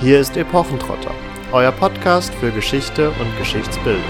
[0.00, 1.14] Hier ist Epochentrotter,
[1.52, 4.02] euer Podcast für Geschichte und Geschichtsbildung.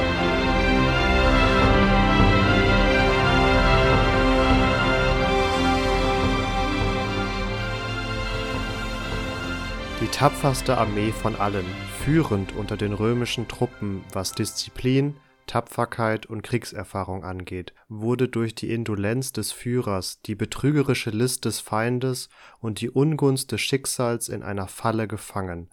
[10.00, 11.66] Die tapferste Armee von allen,
[12.04, 15.14] führend unter den römischen Truppen, was Disziplin,
[15.46, 22.28] Tapferkeit und Kriegserfahrung angeht, wurde durch die Indolenz des Führers, die betrügerische List des Feindes
[22.60, 25.70] und die Ungunst des Schicksals in einer Falle gefangen.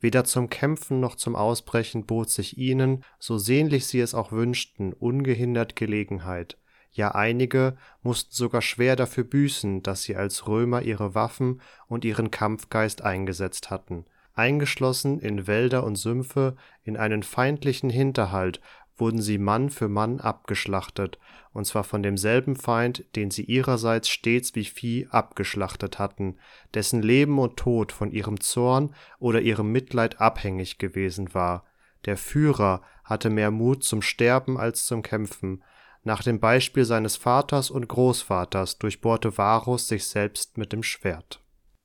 [0.00, 4.92] Weder zum Kämpfen noch zum Ausbrechen bot sich ihnen, so sehnlich sie es auch wünschten,
[4.92, 6.58] ungehindert Gelegenheit.
[6.90, 12.30] Ja, einige mussten sogar schwer dafür büßen, dass sie als Römer ihre Waffen und ihren
[12.30, 18.60] Kampfgeist eingesetzt hatten eingeschlossen in Wälder und Sümpfe, in einen feindlichen Hinterhalt,
[19.02, 21.18] wurden sie Mann für Mann abgeschlachtet,
[21.52, 26.36] und zwar von demselben Feind, den sie ihrerseits stets wie Vieh abgeschlachtet hatten,
[26.72, 31.64] dessen Leben und Tod von ihrem Zorn oder ihrem Mitleid abhängig gewesen war.
[32.04, 35.64] Der Führer hatte mehr Mut zum Sterben als zum Kämpfen.
[36.04, 41.41] Nach dem Beispiel seines Vaters und Großvaters durchbohrte Varus sich selbst mit dem Schwert.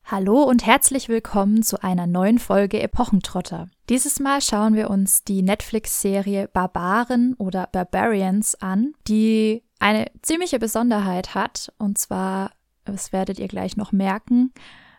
[0.10, 3.68] Hallo und herzlich willkommen zu einer neuen Folge Epochentrotter.
[3.90, 11.36] Dieses Mal schauen wir uns die Netflix-Serie Barbaren oder Barbarians an, die eine ziemliche Besonderheit
[11.36, 11.74] hat.
[11.78, 12.52] Und zwar,
[12.86, 14.54] das werdet ihr gleich noch merken,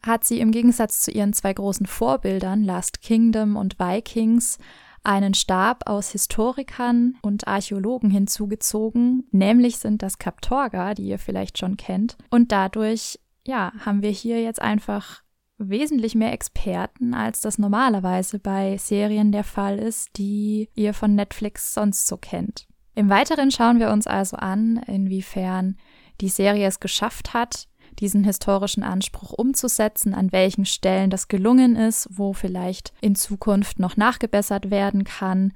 [0.06, 4.58] hat sie im Gegensatz zu ihren zwei großen Vorbildern Last Kingdom und Vikings
[5.04, 11.78] einen Stab aus Historikern und Archäologen hinzugezogen, nämlich sind das Kaptorga, die ihr vielleicht schon
[11.78, 15.22] kennt, und dadurch ja, haben wir hier jetzt einfach
[15.58, 21.74] wesentlich mehr Experten, als das normalerweise bei Serien der Fall ist, die ihr von Netflix
[21.74, 22.66] sonst so kennt.
[22.94, 25.76] Im Weiteren schauen wir uns also an, inwiefern
[26.20, 27.68] die Serie es geschafft hat,
[28.00, 33.96] diesen historischen Anspruch umzusetzen, an welchen Stellen das gelungen ist, wo vielleicht in Zukunft noch
[33.96, 35.52] nachgebessert werden kann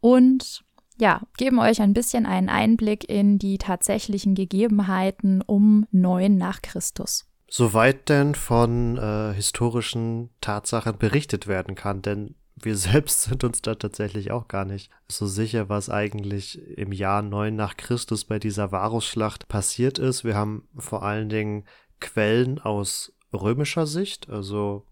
[0.00, 0.64] und
[1.02, 7.26] ja, geben euch ein bisschen einen Einblick in die tatsächlichen Gegebenheiten um 9 nach Christus.
[7.48, 13.74] Soweit denn von äh, historischen Tatsachen berichtet werden kann, denn wir selbst sind uns da
[13.74, 18.70] tatsächlich auch gar nicht so sicher, was eigentlich im Jahr 9 nach Christus bei dieser
[18.70, 20.22] Varusschlacht passiert ist.
[20.22, 21.64] Wir haben vor allen Dingen
[21.98, 24.86] Quellen aus römischer Sicht, also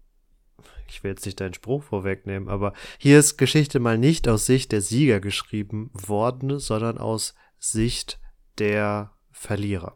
[0.91, 4.71] ich will jetzt nicht deinen Spruch vorwegnehmen, aber hier ist Geschichte mal nicht aus Sicht
[4.71, 8.19] der Sieger geschrieben worden, sondern aus Sicht
[8.57, 9.95] der Verlierer.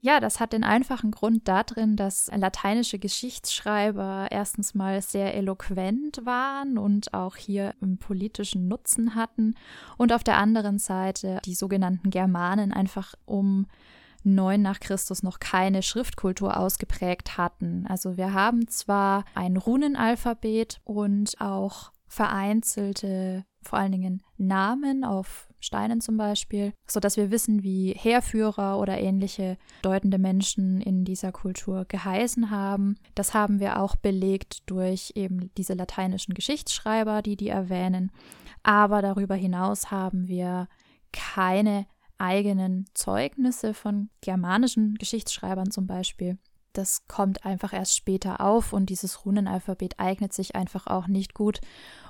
[0.00, 6.78] Ja, das hat den einfachen Grund darin, dass lateinische Geschichtsschreiber erstens mal sehr eloquent waren
[6.78, 9.56] und auch hier einen politischen Nutzen hatten
[9.96, 13.66] und auf der anderen Seite die sogenannten Germanen einfach um
[14.26, 17.86] 9 nach Christus noch keine Schriftkultur ausgeprägt hatten.
[17.88, 26.00] Also wir haben zwar ein Runenalphabet und auch vereinzelte, vor allen Dingen Namen auf Steinen
[26.00, 32.50] zum Beispiel, sodass wir wissen, wie Heerführer oder ähnliche deutende Menschen in dieser Kultur geheißen
[32.50, 32.96] haben.
[33.14, 38.12] Das haben wir auch belegt durch eben diese lateinischen Geschichtsschreiber, die die erwähnen.
[38.62, 40.68] Aber darüber hinaus haben wir
[41.12, 41.86] keine
[42.18, 46.38] eigenen Zeugnisse von germanischen Geschichtsschreibern zum Beispiel.
[46.72, 51.60] Das kommt einfach erst später auf und dieses Runenalphabet eignet sich einfach auch nicht gut,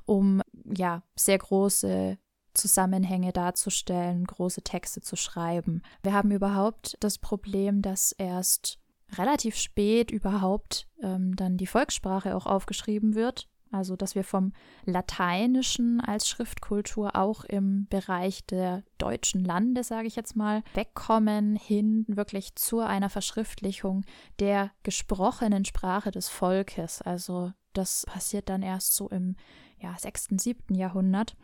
[0.07, 2.19] um ja sehr große
[2.55, 5.83] Zusammenhänge darzustellen, große Texte zu schreiben.
[6.03, 8.81] Wir haben überhaupt das Problem, dass erst
[9.17, 13.49] relativ spät überhaupt ähm, dann die Volkssprache auch aufgeschrieben wird.
[13.71, 14.53] Also, dass wir vom
[14.85, 22.05] Lateinischen als Schriftkultur auch im Bereich der deutschen Lande, sage ich jetzt mal, wegkommen, hin
[22.09, 24.05] wirklich zu einer Verschriftlichung
[24.39, 27.03] der gesprochenen Sprache des Volkes.
[27.03, 29.37] Also, das passiert dann erst so im
[29.79, 30.75] ja, 6., 7.
[30.75, 31.37] Jahrhundert.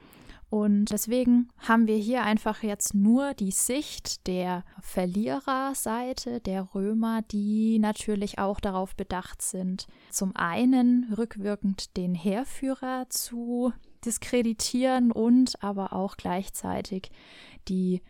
[0.52, 7.78] Und deswegen haben wir hier einfach jetzt nur die Sicht der Verliererseite, der Römer, die
[7.78, 13.72] natürlich auch darauf bedacht sind, zum einen rückwirkend den Heerführer zu
[14.04, 17.10] diskreditieren und aber auch gleichzeitig
[17.68, 18.02] die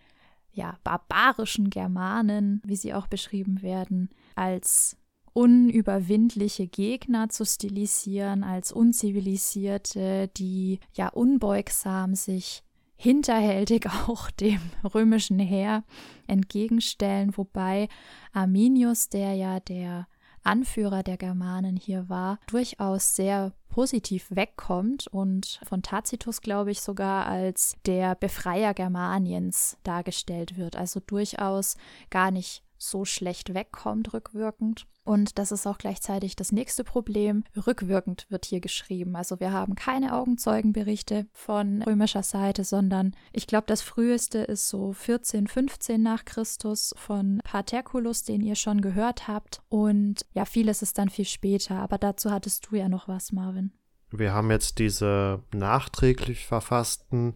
[0.50, 4.96] ja, barbarischen Germanen, wie sie auch beschrieben werden, als
[5.32, 12.62] unüberwindliche Gegner zu stilisieren, als unzivilisierte, die ja unbeugsam sich
[12.96, 14.60] hinterhältig auch dem
[14.94, 15.84] römischen Heer
[16.26, 17.88] entgegenstellen, wobei
[18.32, 20.06] Arminius, der ja der
[20.44, 27.26] Anführer der Germanen hier war, durchaus sehr positiv wegkommt und von Tacitus, glaube ich, sogar
[27.26, 30.76] als der Befreier Germaniens dargestellt wird.
[30.76, 31.76] Also durchaus
[32.10, 34.86] gar nicht so schlecht wegkommt rückwirkend.
[35.04, 37.42] Und das ist auch gleichzeitig das nächste Problem.
[37.66, 39.16] Rückwirkend wird hier geschrieben.
[39.16, 44.92] Also wir haben keine Augenzeugenberichte von römischer Seite, sondern ich glaube, das früheste ist so
[44.92, 49.60] 14, 15 nach Christus von Paterculus, den ihr schon gehört habt.
[49.68, 51.76] Und ja, vieles ist dann viel später.
[51.76, 53.72] Aber dazu hattest du ja noch was, Marvin.
[54.12, 57.32] Wir haben jetzt diese nachträglich verfassten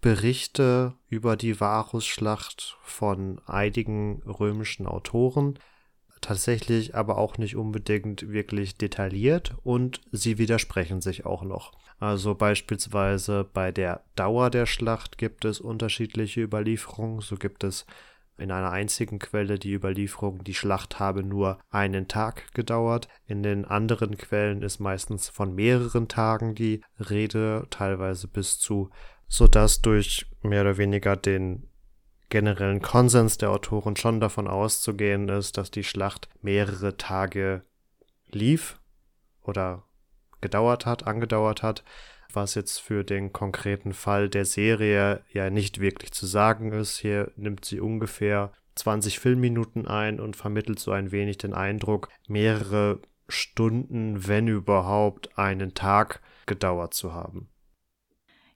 [0.00, 5.58] Berichte über die Varusschlacht von einigen römischen Autoren,
[6.20, 11.72] tatsächlich aber auch nicht unbedingt wirklich detailliert und sie widersprechen sich auch noch.
[12.00, 17.20] Also beispielsweise bei der Dauer der Schlacht gibt es unterschiedliche Überlieferungen.
[17.20, 17.86] So gibt es
[18.36, 23.08] in einer einzigen Quelle die Überlieferung, die Schlacht habe nur einen Tag gedauert.
[23.26, 28.90] In den anderen Quellen ist meistens von mehreren Tagen die Rede, teilweise bis zu
[29.28, 31.68] sodass durch mehr oder weniger den
[32.30, 37.62] generellen Konsens der Autoren schon davon auszugehen ist, dass die Schlacht mehrere Tage
[38.30, 38.78] lief
[39.42, 39.84] oder
[40.40, 41.84] gedauert hat, angedauert hat,
[42.32, 46.98] was jetzt für den konkreten Fall der Serie ja nicht wirklich zu sagen ist.
[46.98, 53.00] Hier nimmt sie ungefähr 20 Filmminuten ein und vermittelt so ein wenig den Eindruck, mehrere
[53.28, 57.48] Stunden, wenn überhaupt, einen Tag gedauert zu haben.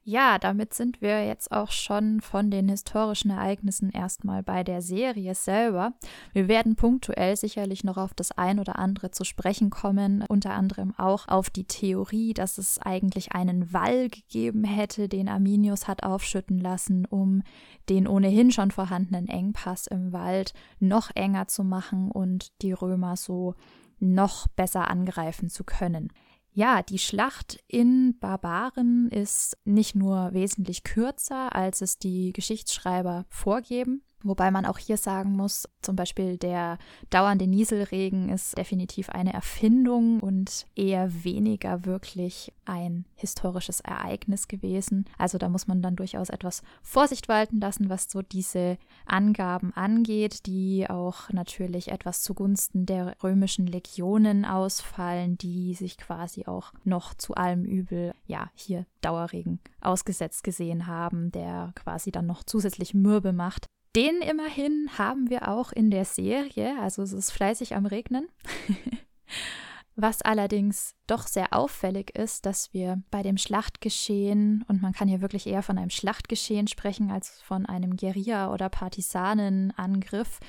[0.05, 5.37] Ja, damit sind wir jetzt auch schon von den historischen Ereignissen erstmal bei der Serie
[5.37, 5.93] selber.
[6.33, 10.93] Wir werden punktuell sicherlich noch auf das ein oder andere zu sprechen kommen, unter anderem
[10.99, 16.59] auch auf die Theorie, dass es eigentlich einen Wall gegeben hätte, den Arminius hat aufschütten
[16.59, 17.45] lassen, um
[17.89, 23.55] den ohnehin schon vorhandenen Engpass im Wald noch enger zu machen und die Römer so
[24.01, 26.09] noch besser angreifen zu können.
[26.55, 34.05] Ja, die Schlacht in Barbaren ist nicht nur wesentlich kürzer, als es die Geschichtsschreiber vorgeben,
[34.25, 36.79] Wobei man auch hier sagen muss, zum Beispiel der
[37.11, 45.07] dauernde Nieselregen ist definitiv eine Erfindung und eher weniger wirklich ein historisches Ereignis gewesen.
[45.19, 50.47] Also da muss man dann durchaus etwas Vorsicht walten lassen, was so diese Angaben angeht,
[50.47, 57.35] die auch natürlich etwas zugunsten der römischen Legionen ausfallen, die sich quasi auch noch zu
[57.35, 63.67] allem Übel, ja, hier Dauerregen ausgesetzt gesehen haben, der quasi dann noch zusätzlich mürbe macht.
[63.95, 68.29] Den immerhin haben wir auch in der Serie, also es ist fleißig am Regnen.
[69.95, 75.21] Was allerdings doch sehr auffällig ist, dass wir bei dem Schlachtgeschehen, und man kann hier
[75.21, 80.41] wirklich eher von einem Schlachtgeschehen sprechen als von einem Guerilla- oder Partisanenangriff,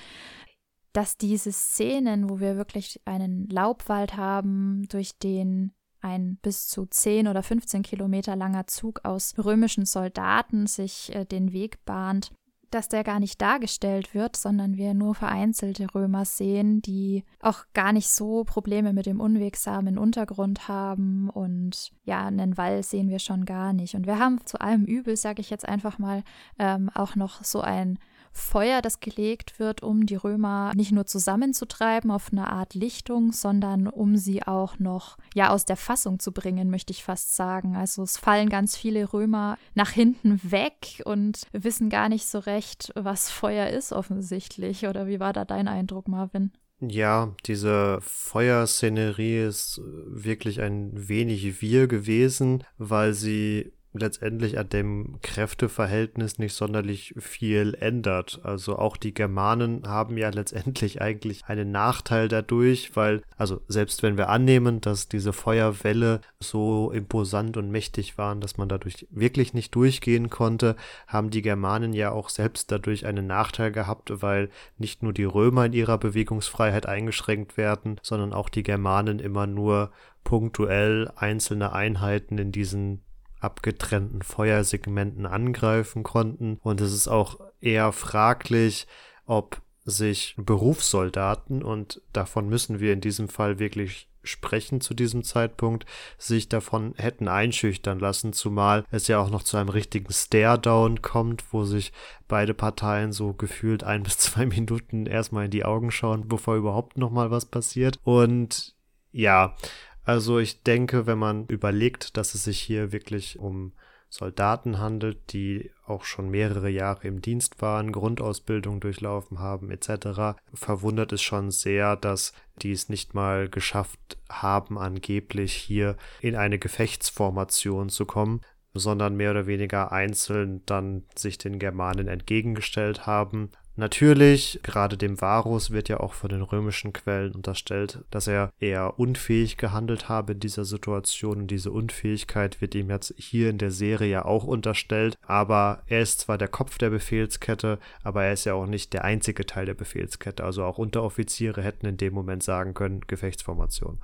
[0.93, 7.27] dass diese Szenen, wo wir wirklich einen Laubwald haben, durch den ein bis zu 10
[7.27, 12.31] oder 15 Kilometer langer Zug aus römischen Soldaten sich äh, den Weg bahnt,
[12.73, 17.93] dass der gar nicht dargestellt wird, sondern wir nur vereinzelte Römer sehen, die auch gar
[17.93, 23.45] nicht so Probleme mit dem unwegsamen Untergrund haben und ja, einen Wall sehen wir schon
[23.45, 23.95] gar nicht.
[23.95, 26.23] Und wir haben zu allem Übel, sage ich jetzt einfach mal,
[26.59, 27.99] ähm, auch noch so ein
[28.33, 33.87] Feuer, das gelegt wird, um die Römer nicht nur zusammenzutreiben auf eine Art Lichtung, sondern
[33.87, 37.75] um sie auch noch ja aus der Fassung zu bringen, möchte ich fast sagen.
[37.75, 42.91] Also es fallen ganz viele Römer nach hinten weg und wissen gar nicht so recht,
[42.95, 44.87] was Feuer ist offensichtlich.
[44.87, 46.51] Oder wie war da dein Eindruck, Marvin?
[46.79, 56.39] Ja, diese Feuerszenerie ist wirklich ein wenig wir gewesen, weil sie letztendlich an dem Kräfteverhältnis
[56.39, 58.41] nicht sonderlich viel ändert.
[58.43, 64.17] Also auch die Germanen haben ja letztendlich eigentlich einen Nachteil dadurch, weil, also selbst wenn
[64.17, 69.75] wir annehmen, dass diese Feuerwelle so imposant und mächtig waren, dass man dadurch wirklich nicht
[69.75, 70.75] durchgehen konnte,
[71.07, 75.65] haben die Germanen ja auch selbst dadurch einen Nachteil gehabt, weil nicht nur die Römer
[75.65, 79.91] in ihrer Bewegungsfreiheit eingeschränkt werden, sondern auch die Germanen immer nur
[80.23, 83.01] punktuell einzelne Einheiten in diesen
[83.43, 86.59] abgetrennten Feuersegmenten angreifen konnten.
[86.63, 88.87] Und es ist auch eher fraglich,
[89.25, 95.85] ob sich Berufssoldaten, und davon müssen wir in diesem Fall wirklich sprechen zu diesem Zeitpunkt,
[96.17, 101.43] sich davon hätten einschüchtern lassen, zumal es ja auch noch zu einem richtigen Stare-Down kommt,
[101.51, 101.91] wo sich
[102.27, 106.97] beide Parteien so gefühlt ein bis zwei Minuten erstmal in die Augen schauen, bevor überhaupt
[106.97, 107.99] nochmal was passiert.
[108.03, 108.75] Und
[109.11, 109.55] ja,
[110.03, 113.73] also ich denke, wenn man überlegt, dass es sich hier wirklich um
[114.13, 121.11] Soldaten handelt, die auch schon mehrere Jahre im Dienst waren, Grundausbildung durchlaufen haben etc., verwundert
[121.13, 127.89] es schon sehr, dass die es nicht mal geschafft haben, angeblich hier in eine Gefechtsformation
[127.89, 128.41] zu kommen,
[128.75, 133.49] sondern mehr oder weniger einzeln dann sich den Germanen entgegengestellt haben.
[133.75, 138.99] Natürlich, gerade dem Varus wird ja auch von den römischen Quellen unterstellt, dass er eher
[138.99, 141.39] unfähig gehandelt habe in dieser Situation.
[141.39, 146.01] Und diese Unfähigkeit wird ihm jetzt hier in der Serie ja auch unterstellt, aber er
[146.01, 149.65] ist zwar der Kopf der Befehlskette, aber er ist ja auch nicht der einzige Teil
[149.65, 153.99] der Befehlskette, also auch Unteroffiziere hätten in dem Moment sagen können, Gefechtsformation.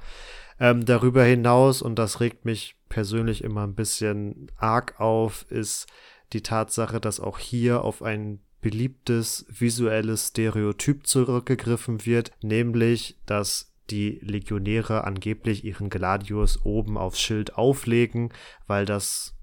[0.59, 5.85] Ähm, darüber hinaus, und das regt mich persönlich immer ein bisschen arg auf, ist
[6.33, 14.19] die Tatsache, dass auch hier auf ein beliebtes visuelles Stereotyp zurückgegriffen wird, nämlich dass die
[14.21, 18.31] Legionäre angeblich ihren Gladius oben aufs Schild auflegen,
[18.67, 19.35] weil das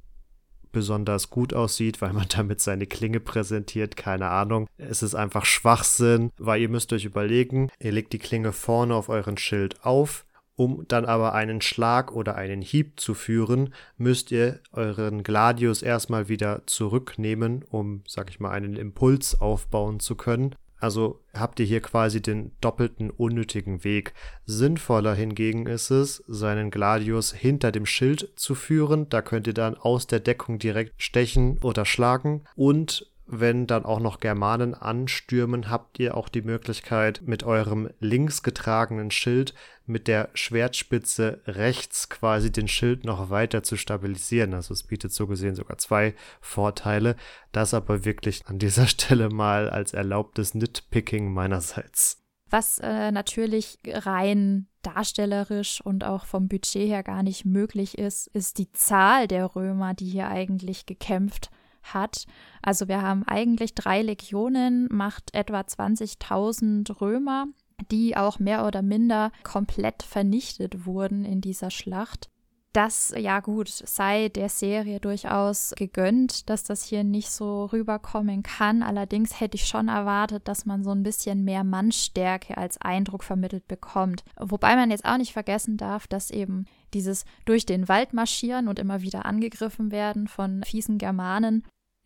[0.77, 4.69] besonders gut aussieht, weil man damit seine Klinge präsentiert, keine Ahnung.
[4.77, 9.09] Es ist einfach Schwachsinn, weil ihr müsst euch überlegen, ihr legt die Klinge vorne auf
[9.09, 10.26] euren Schild auf,
[10.57, 16.29] um dann aber einen Schlag oder einen Hieb zu führen, müsst ihr euren Gladius erstmal
[16.29, 20.55] wieder zurücknehmen, um, sag ich mal, einen Impuls aufbauen zu können.
[20.79, 24.13] Also habt ihr hier quasi den doppelten unnötigen Weg.
[24.45, 29.09] Sinnvoller hingegen ist es, seinen Gladius hinter dem Schild zu führen.
[29.09, 32.45] Da könnt ihr dann aus der Deckung direkt stechen oder schlagen.
[32.57, 38.43] Und wenn dann auch noch Germanen anstürmen, habt ihr auch die Möglichkeit, mit eurem links
[38.43, 39.55] getragenen Schild
[39.89, 44.55] mit der Schwertspitze rechts quasi den Schild noch weiter zu stabilisieren.
[44.55, 47.17] Also es bietet so gesehen sogar zwei Vorteile.
[47.53, 52.23] Das aber wirklich an dieser Stelle mal als erlaubtes Nitpicking meinerseits.
[52.49, 58.59] Was äh, natürlich rein darstellerisch und auch vom Budget her gar nicht möglich ist, ist
[58.59, 61.51] die Zahl der Römer, die hier eigentlich gekämpft
[61.83, 62.27] hat.
[62.63, 67.47] Also wir haben eigentlich drei Legionen, macht etwa 20.000 Römer,
[67.91, 72.29] die auch mehr oder minder komplett vernichtet wurden in dieser Schlacht.
[72.77, 78.83] Das, ja gut, sei der Serie durchaus gegönnt, dass das hier nicht so rüberkommen kann.
[78.83, 83.67] Allerdings hätte ich schon erwartet, dass man so ein bisschen mehr Mannstärke als Eindruck vermittelt
[83.67, 84.25] bekommt.
[84.39, 88.79] Wobei man jetzt auch nicht vergessen darf, dass eben dieses durch den Wald marschieren und
[88.79, 91.65] immer wieder angegriffen werden von fiesen Germanen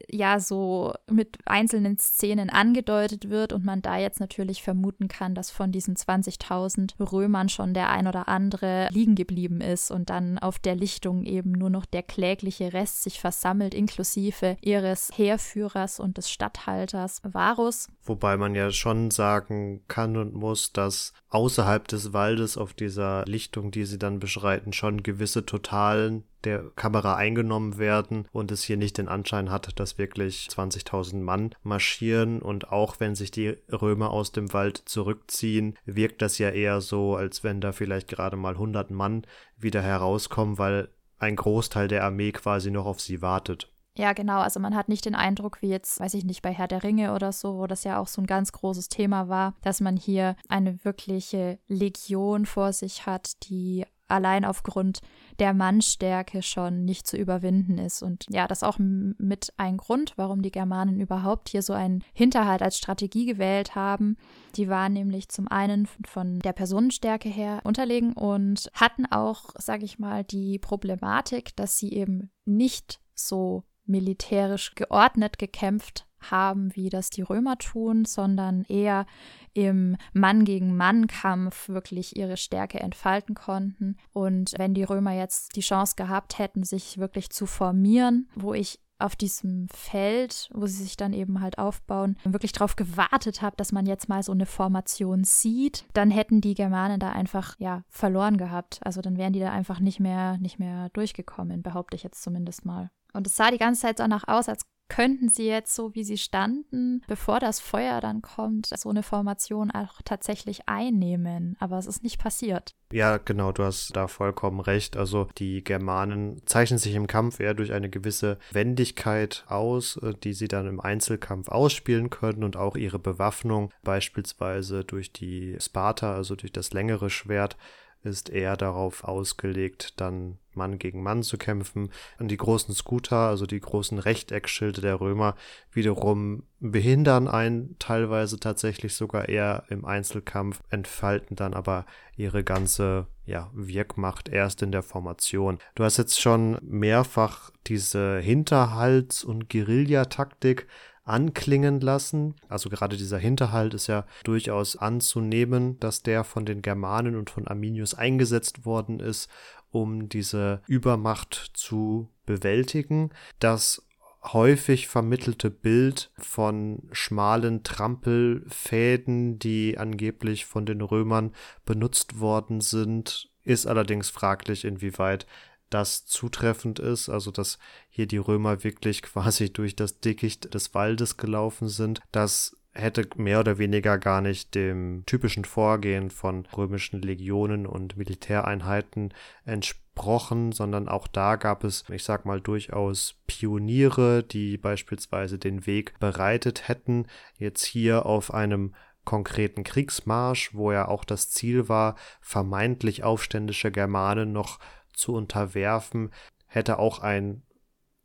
[0.08, 5.50] ja so mit einzelnen Szenen angedeutet wird und man da jetzt natürlich vermuten kann, dass
[5.50, 10.58] von diesen 20.000 Römern schon der ein oder andere liegen geblieben ist und dann auf
[10.58, 16.30] der Lichtung eben nur noch der klägliche Rest sich versammelt, inklusive ihres Heerführers und des
[16.30, 17.88] Statthalters Varus.
[18.02, 23.70] Wobei man ja schon sagen kann und muss, dass außerhalb des Waldes auf dieser Lichtung,
[23.70, 28.96] die sie dann beschreiten, schon gewisse Totalen der Kamera eingenommen werden und es hier nicht
[28.98, 34.32] den Anschein hat, dass wirklich 20.000 Mann marschieren und auch wenn sich die Römer aus
[34.32, 38.90] dem Wald zurückziehen, wirkt das ja eher so, als wenn da vielleicht gerade mal 100
[38.90, 39.26] Mann
[39.58, 40.88] wieder herauskommen, weil
[41.18, 43.70] ein Großteil der Armee quasi noch auf sie wartet.
[43.96, 44.40] Ja, genau.
[44.40, 47.12] Also man hat nicht den Eindruck, wie jetzt, weiß ich nicht, bei Herr der Ringe
[47.12, 50.36] oder so, wo das ja auch so ein ganz großes Thema war, dass man hier
[50.48, 55.00] eine wirkliche Legion vor sich hat, die allein aufgrund
[55.38, 58.02] der Mannstärke schon nicht zu überwinden ist.
[58.02, 62.04] Und ja, das ist auch mit ein Grund, warum die Germanen überhaupt hier so einen
[62.12, 64.16] Hinterhalt als Strategie gewählt haben.
[64.56, 69.98] Die waren nämlich zum einen von der Personenstärke her unterlegen und hatten auch, sage ich
[69.98, 77.22] mal, die Problematik, dass sie eben nicht so militärisch geordnet gekämpft haben, wie das die
[77.22, 79.06] Römer tun, sondern eher
[79.52, 83.96] im Mann gegen Mann Kampf wirklich ihre Stärke entfalten konnten.
[84.12, 88.80] Und wenn die Römer jetzt die Chance gehabt hätten, sich wirklich zu formieren, wo ich
[88.98, 93.72] auf diesem Feld, wo sie sich dann eben halt aufbauen, wirklich darauf gewartet habe, dass
[93.72, 98.36] man jetzt mal so eine Formation sieht, dann hätten die Germanen da einfach ja verloren
[98.36, 98.78] gehabt.
[98.82, 102.66] Also dann wären die da einfach nicht mehr nicht mehr durchgekommen, behaupte ich jetzt zumindest
[102.66, 102.90] mal.
[103.12, 106.18] Und es sah die ganze Zeit danach aus, als könnten sie jetzt so, wie sie
[106.18, 111.56] standen, bevor das Feuer dann kommt, so eine Formation auch tatsächlich einnehmen.
[111.60, 112.74] Aber es ist nicht passiert.
[112.92, 114.96] Ja, genau, du hast da vollkommen recht.
[114.96, 120.32] Also die Germanen zeichnen sich im Kampf eher durch eine gewisse Wendigkeit aus, äh, die
[120.32, 126.34] sie dann im Einzelkampf ausspielen können und auch ihre Bewaffnung, beispielsweise durch die Sparta, also
[126.34, 127.56] durch das längere Schwert,
[128.02, 131.90] ist eher darauf ausgelegt, dann Mann gegen Mann zu kämpfen.
[132.18, 135.36] Und die großen Scooter, also die großen Rechteckschilde der Römer,
[135.72, 143.50] wiederum behindern einen teilweise tatsächlich sogar eher im Einzelkampf, entfalten dann aber ihre ganze ja,
[143.54, 145.58] Wirkmacht erst in der Formation.
[145.74, 150.66] Du hast jetzt schon mehrfach diese Hinterhalts- und Guerillataktik
[151.04, 152.34] anklingen lassen.
[152.48, 157.48] Also gerade dieser Hinterhalt ist ja durchaus anzunehmen, dass der von den Germanen und von
[157.48, 159.28] Arminius eingesetzt worden ist,
[159.70, 163.10] um diese Übermacht zu bewältigen.
[163.38, 163.86] Das
[164.22, 171.32] häufig vermittelte Bild von schmalen Trampelfäden, die angeblich von den Römern
[171.64, 175.26] benutzt worden sind, ist allerdings fraglich, inwieweit
[175.70, 177.58] das zutreffend ist, also dass
[177.88, 182.00] hier die Römer wirklich quasi durch das Dickicht des Waldes gelaufen sind.
[182.12, 189.12] Das hätte mehr oder weniger gar nicht dem typischen Vorgehen von römischen Legionen und Militäreinheiten
[189.44, 195.98] entsprochen, sondern auch da gab es, ich sag mal, durchaus Pioniere, die beispielsweise den Weg
[195.98, 197.06] bereitet hätten.
[197.38, 198.74] Jetzt hier auf einem
[199.04, 204.60] konkreten Kriegsmarsch, wo ja auch das Ziel war, vermeintlich aufständische Germanen noch
[205.00, 206.10] zu unterwerfen,
[206.46, 207.42] hätte auch ein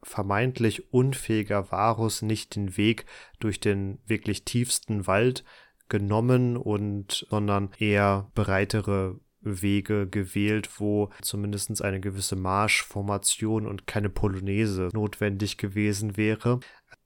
[0.04, 3.06] vermeintlich unfähiger Varus nicht den Weg
[3.40, 5.44] durch den wirklich tiefsten Wald
[5.90, 14.90] genommen und sondern eher breitere Wege gewählt, wo zumindest eine gewisse Marschformation und keine Polonaise
[14.94, 16.60] notwendig gewesen wäre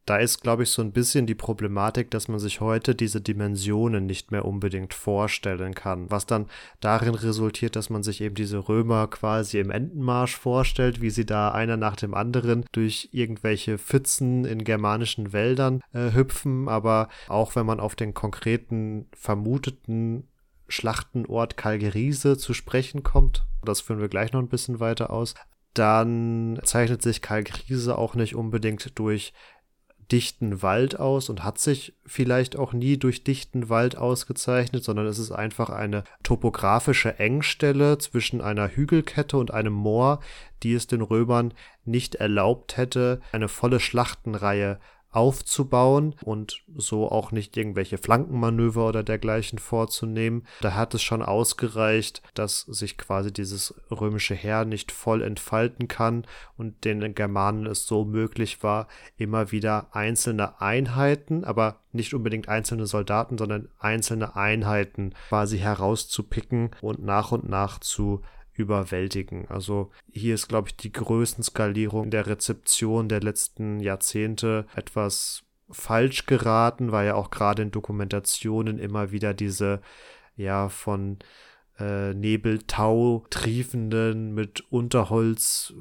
[0.09, 4.07] da ist, glaube ich, so ein bisschen die Problematik, dass man sich heute diese Dimensionen
[4.07, 6.09] nicht mehr unbedingt vorstellen kann.
[6.09, 6.47] Was dann
[6.79, 11.51] darin resultiert, dass man sich eben diese Römer quasi im Entenmarsch vorstellt, wie sie da
[11.51, 16.69] einer nach dem anderen durch irgendwelche Pfützen in germanischen Wäldern äh, hüpfen.
[16.69, 20.27] Aber auch wenn man auf den konkreten vermuteten
[20.67, 25.35] Schlachtenort Kalgerise zu sprechen kommt, das führen wir gleich noch ein bisschen weiter aus,
[25.75, 29.33] dann zeichnet sich Kalkrise auch nicht unbedingt durch
[30.11, 35.19] dichten Wald aus und hat sich vielleicht auch nie durch dichten Wald ausgezeichnet, sondern es
[35.19, 40.19] ist einfach eine topografische Engstelle zwischen einer Hügelkette und einem Moor,
[40.63, 41.53] die es den Römern
[41.85, 44.79] nicht erlaubt hätte, eine volle Schlachtenreihe
[45.11, 50.45] aufzubauen und so auch nicht irgendwelche Flankenmanöver oder dergleichen vorzunehmen.
[50.61, 56.25] Da hat es schon ausgereicht, dass sich quasi dieses römische Heer nicht voll entfalten kann
[56.57, 58.87] und den Germanen es so möglich war,
[59.17, 67.03] immer wieder einzelne Einheiten, aber nicht unbedingt einzelne Soldaten, sondern einzelne Einheiten quasi herauszupicken und
[67.03, 68.21] nach und nach zu
[68.59, 69.47] überwältigen.
[69.47, 76.91] Also hier ist, glaube ich, die Größenskalierung der Rezeption der letzten Jahrzehnte etwas falsch geraten,
[76.91, 79.81] weil ja auch gerade in Dokumentationen immer wieder diese
[80.35, 81.19] ja von
[81.79, 85.73] äh, Nebeltau triefenden mit Unterholz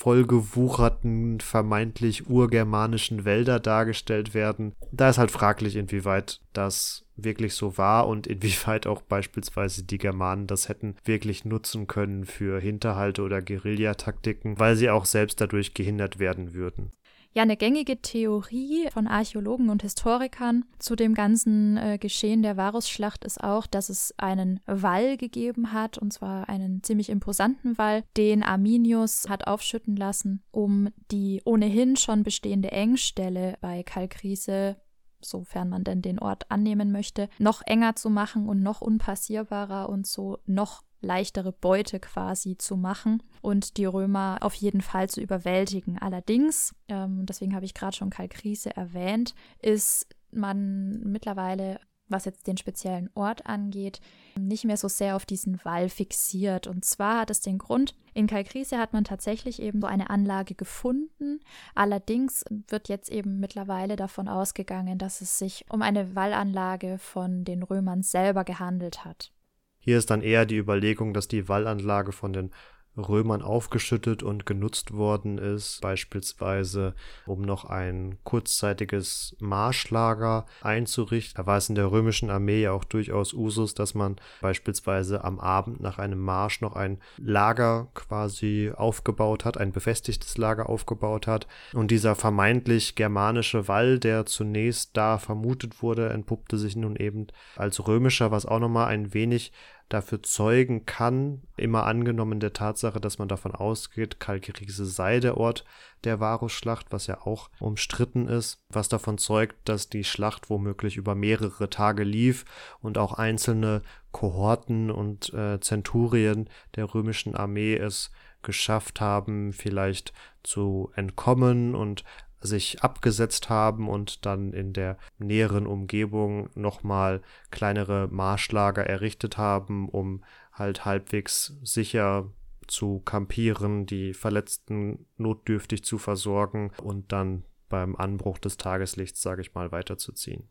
[0.00, 4.72] vollgewucherten, vermeintlich urgermanischen Wälder dargestellt werden.
[4.92, 10.46] Da ist halt fraglich, inwieweit das wirklich so war und inwieweit auch beispielsweise die Germanen
[10.46, 16.18] das hätten wirklich nutzen können für Hinterhalte oder Guerillataktiken, weil sie auch selbst dadurch gehindert
[16.18, 16.92] werden würden.
[17.32, 23.24] Ja, eine gängige Theorie von Archäologen und Historikern zu dem ganzen äh, Geschehen der Varusschlacht
[23.24, 28.42] ist auch, dass es einen Wall gegeben hat, und zwar einen ziemlich imposanten Wall, den
[28.42, 34.76] Arminius hat aufschütten lassen, um die ohnehin schon bestehende Engstelle bei Kalkriese
[35.22, 40.06] sofern man denn den Ort annehmen möchte, noch enger zu machen und noch unpassierbarer und
[40.06, 45.98] so noch leichtere Beute quasi zu machen und die Römer auf jeden Fall zu überwältigen.
[45.98, 52.56] Allerdings, ähm, deswegen habe ich gerade schon Kalkrise erwähnt, ist man mittlerweile was jetzt den
[52.56, 54.00] speziellen Ort angeht,
[54.38, 56.66] nicht mehr so sehr auf diesen Wall fixiert.
[56.66, 60.54] Und zwar hat es den Grund, in Kalkrise hat man tatsächlich eben so eine Anlage
[60.54, 61.40] gefunden.
[61.74, 67.62] Allerdings wird jetzt eben mittlerweile davon ausgegangen, dass es sich um eine Wallanlage von den
[67.62, 69.32] Römern selber gehandelt hat.
[69.80, 72.50] Hier ist dann eher die Überlegung, dass die Wallanlage von den
[72.96, 76.94] Römern aufgeschüttet und genutzt worden ist, beispielsweise
[77.26, 81.34] um noch ein kurzzeitiges Marschlager einzurichten.
[81.36, 85.38] Da war es in der römischen Armee ja auch durchaus Usus, dass man beispielsweise am
[85.38, 91.46] Abend nach einem Marsch noch ein Lager quasi aufgebaut hat, ein befestigtes Lager aufgebaut hat.
[91.72, 97.86] Und dieser vermeintlich germanische Wall, der zunächst da vermutet wurde, entpuppte sich nun eben als
[97.86, 99.52] römischer, was auch nochmal ein wenig
[99.90, 105.64] dafür zeugen kann, immer angenommen der Tatsache, dass man davon ausgeht, Kalkirise sei der Ort
[106.04, 111.14] der Varusschlacht, was ja auch umstritten ist, was davon zeugt, dass die Schlacht womöglich über
[111.14, 112.44] mehrere Tage lief
[112.80, 120.90] und auch einzelne Kohorten und äh, Zenturien der römischen Armee es geschafft haben, vielleicht zu
[120.94, 122.04] entkommen und
[122.40, 130.24] sich abgesetzt haben und dann in der näheren Umgebung nochmal kleinere Marschlager errichtet haben, um
[130.52, 132.30] halt halbwegs sicher
[132.66, 139.54] zu kampieren, die Verletzten notdürftig zu versorgen und dann beim Anbruch des Tageslichts, sage ich
[139.54, 140.48] mal, weiterzuziehen.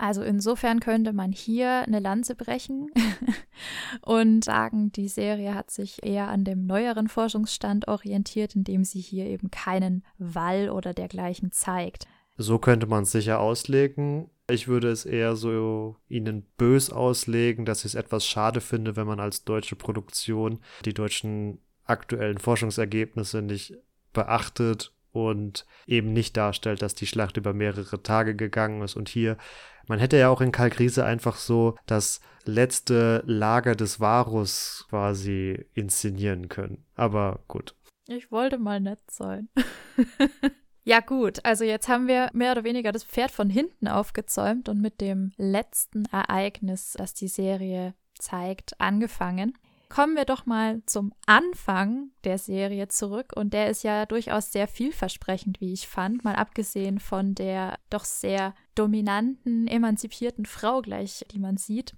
[0.00, 2.90] Also insofern könnte man hier eine Lanze brechen
[4.02, 9.26] und sagen, die Serie hat sich eher an dem neueren Forschungsstand orientiert, indem sie hier
[9.26, 12.06] eben keinen Wall oder dergleichen zeigt.
[12.38, 14.30] So könnte man es sicher auslegen.
[14.48, 19.06] Ich würde es eher so ihnen bös auslegen, dass ich es etwas schade finde, wenn
[19.06, 23.74] man als deutsche Produktion die deutschen aktuellen Forschungsergebnisse nicht
[24.14, 28.96] beachtet und eben nicht darstellt, dass die Schlacht über mehrere Tage gegangen ist.
[28.96, 29.36] Und hier,
[29.86, 36.48] man hätte ja auch in Kalkrise einfach so das letzte Lager des Varus quasi inszenieren
[36.48, 36.84] können.
[36.94, 37.74] Aber gut.
[38.08, 39.48] Ich wollte mal nett sein.
[40.84, 44.80] ja gut, also jetzt haben wir mehr oder weniger das Pferd von hinten aufgezäumt und
[44.80, 49.54] mit dem letzten Ereignis, das die Serie zeigt, angefangen
[49.90, 53.32] kommen wir doch mal zum Anfang der Serie zurück.
[53.34, 58.04] Und der ist ja durchaus sehr vielversprechend, wie ich fand, mal abgesehen von der doch
[58.04, 61.94] sehr dominanten, emanzipierten Frau gleich, die man sieht.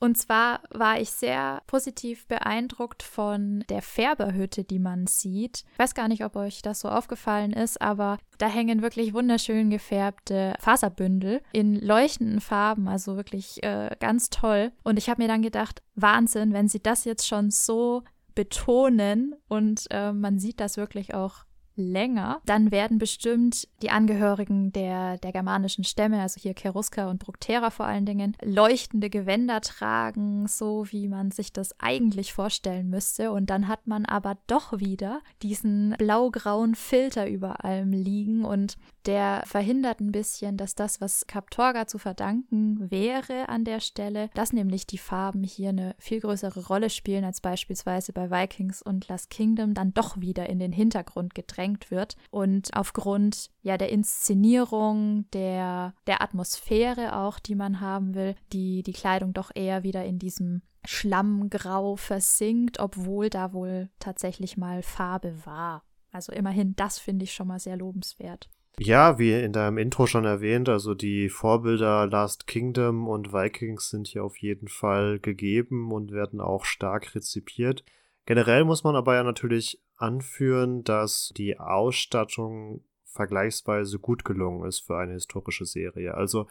[0.00, 5.64] Und zwar war ich sehr positiv beeindruckt von der Färberhütte, die man sieht.
[5.72, 9.70] Ich weiß gar nicht, ob euch das so aufgefallen ist, aber da hängen wirklich wunderschön
[9.70, 14.72] gefärbte Faserbündel in leuchtenden Farben, also wirklich äh, ganz toll.
[14.84, 18.02] Und ich habe mir dann gedacht, Wahnsinn, wenn sie das jetzt schon so
[18.34, 21.45] betonen und äh, man sieht das wirklich auch
[21.76, 27.70] länger, dann werden bestimmt die Angehörigen der, der germanischen Stämme, also hier Cherusker und Bructera
[27.70, 33.32] vor allen Dingen, leuchtende Gewänder tragen, so wie man sich das eigentlich vorstellen müsste.
[33.32, 39.42] Und dann hat man aber doch wieder diesen blau-grauen Filter über allem liegen und der
[39.46, 44.86] verhindert ein bisschen, dass das, was Kaptorga zu verdanken wäre an der Stelle, dass nämlich
[44.86, 49.74] die Farben hier eine viel größere Rolle spielen als beispielsweise bei Vikings und Last Kingdom,
[49.74, 52.16] dann doch wieder in den Hintergrund gedrängt wird.
[52.30, 58.92] Und aufgrund ja der Inszenierung, der, der Atmosphäre auch, die man haben will, die die
[58.92, 65.82] Kleidung doch eher wieder in diesem Schlammgrau versinkt, obwohl da wohl tatsächlich mal Farbe war.
[66.12, 68.48] Also immerhin, das finde ich schon mal sehr lobenswert.
[68.78, 74.06] Ja, wie in deinem Intro schon erwähnt, also die Vorbilder Last Kingdom und Vikings sind
[74.06, 77.84] hier auf jeden Fall gegeben und werden auch stark rezipiert.
[78.26, 84.98] Generell muss man aber ja natürlich anführen, dass die Ausstattung vergleichsweise gut gelungen ist für
[84.98, 86.14] eine historische Serie.
[86.14, 86.46] Also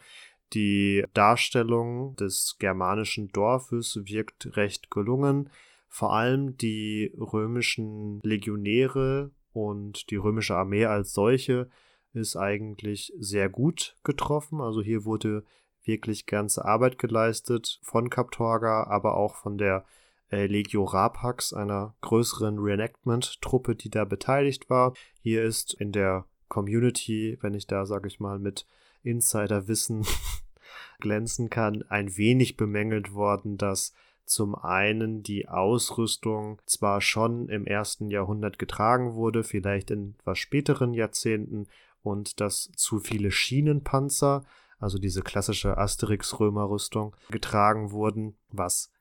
[0.52, 5.50] die Darstellung des germanischen Dorfes wirkt recht gelungen.
[5.88, 11.68] Vor allem die römischen Legionäre und die römische Armee als solche
[12.12, 14.60] ist eigentlich sehr gut getroffen.
[14.60, 15.44] Also hier wurde
[15.84, 19.84] wirklich ganze Arbeit geleistet von Kaptorga, aber auch von der
[20.30, 24.94] äh, Legio Rapax, einer größeren Reenactment-Truppe, die da beteiligt war.
[25.20, 28.66] Hier ist in der Community, wenn ich da, sage ich mal, mit
[29.02, 30.06] Insiderwissen
[31.00, 33.92] glänzen kann, ein wenig bemängelt worden, dass
[34.24, 40.92] zum einen die Ausrüstung zwar schon im ersten Jahrhundert getragen wurde, vielleicht in etwas späteren
[40.94, 41.68] Jahrzehnten,
[42.02, 44.44] und dass zu viele Schienenpanzer,
[44.78, 48.92] also diese klassische Asterix-Römer-Rüstung, getragen wurden, was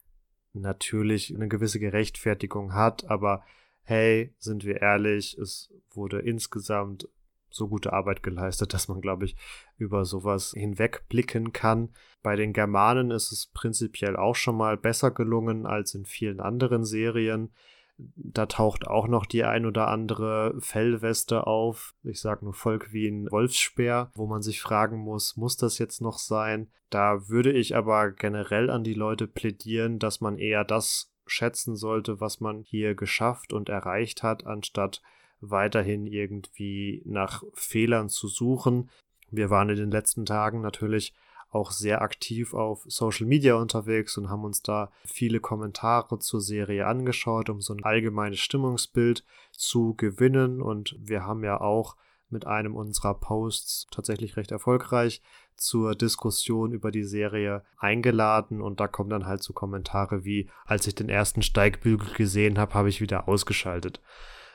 [0.56, 3.44] natürlich eine gewisse Gerechtfertigung hat, aber
[3.84, 7.08] hey, sind wir ehrlich, es wurde insgesamt
[7.50, 9.36] so gute Arbeit geleistet, dass man, glaube ich,
[9.78, 11.90] über sowas hinwegblicken kann.
[12.22, 16.86] Bei den Germanen ist es prinzipiell auch schon mal besser gelungen als in vielen anderen
[16.86, 17.52] Serien.
[17.98, 21.96] Da taucht auch noch die ein oder andere Fellweste auf.
[22.04, 26.02] Ich sage nur Volk wie ein Wolfsspeer, wo man sich fragen muss, muss das jetzt
[26.02, 26.70] noch sein?
[26.90, 32.20] Da würde ich aber generell an die Leute plädieren, dass man eher das schätzen sollte,
[32.20, 35.02] was man hier geschafft und erreicht hat, anstatt
[35.40, 38.90] weiterhin irgendwie nach Fehlern zu suchen.
[39.32, 41.14] Wir waren in den letzten Tagen natürlich
[41.56, 46.86] auch sehr aktiv auf Social Media unterwegs und haben uns da viele Kommentare zur Serie
[46.86, 50.62] angeschaut, um so ein allgemeines Stimmungsbild zu gewinnen.
[50.62, 51.96] Und wir haben ja auch
[52.30, 55.22] mit einem unserer Posts tatsächlich recht erfolgreich
[55.56, 60.86] zur Diskussion über die Serie eingeladen und da kommen dann halt so Kommentare wie, als
[60.86, 64.02] ich den ersten Steigbügel gesehen habe, habe ich wieder ausgeschaltet.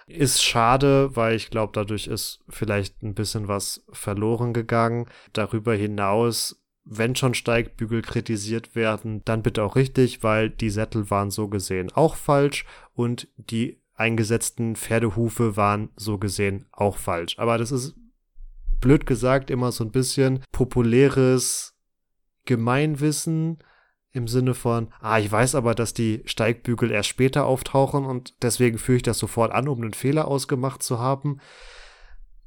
[0.07, 5.07] Ist schade, weil ich glaube, dadurch ist vielleicht ein bisschen was verloren gegangen.
[5.33, 11.31] Darüber hinaus wenn schon Steigbügel kritisiert werden, dann bitte auch richtig, weil die Sättel waren
[11.31, 12.65] so gesehen auch falsch
[12.95, 17.39] und die eingesetzten Pferdehufe waren so gesehen auch falsch.
[17.39, 17.95] Aber das ist
[18.81, 21.75] blöd gesagt immer so ein bisschen populäres
[22.47, 23.59] Gemeinwissen
[24.13, 28.79] im Sinne von, ah, ich weiß aber, dass die Steigbügel erst später auftauchen und deswegen
[28.79, 31.39] führe ich das sofort an, um einen Fehler ausgemacht zu haben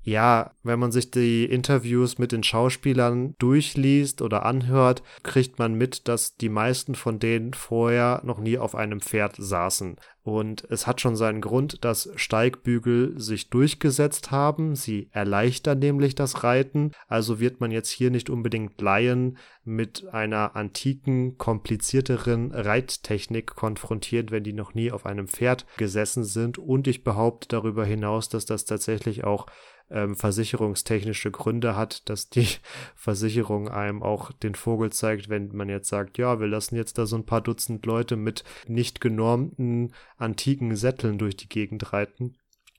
[0.04, 6.10] ja, wenn man sich die Interviews mit den Schauspielern durchliest oder anhört, kriegt man mit,
[6.10, 9.96] dass die meisten von denen vorher noch nie auf einem Pferd saßen.
[10.24, 14.76] Und es hat schon seinen Grund, dass Steigbügel sich durchgesetzt haben.
[14.76, 16.92] Sie erleichtern nämlich das Reiten.
[17.08, 24.46] Also wird man jetzt hier nicht unbedingt Laien mit einer antiken, komplizierteren Reittechnik konfrontiert, wenn
[24.46, 26.58] die noch nie auf einem Pferd gesessen sind.
[26.58, 29.48] Und ich behaupte darüber hinaus, dass das tatsächlich auch
[29.90, 32.48] ähm, versicherungstechnische Gründe hat, dass die
[32.96, 37.06] Versicherung einem auch den Vogel zeigt, wenn man jetzt sagt, ja, wir lassen jetzt da
[37.06, 42.38] so ein paar Dutzend Leute mit nicht genormten antiken Sätteln durch die Gegend reiten.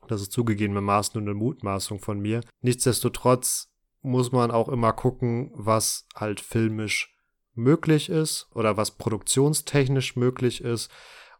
[0.09, 2.40] Das ist zugegebenermaßen nur eine Mutmaßung von mir.
[2.61, 3.71] Nichtsdestotrotz
[4.03, 7.14] muss man auch immer gucken, was halt filmisch
[7.55, 10.90] möglich ist oder was produktionstechnisch möglich ist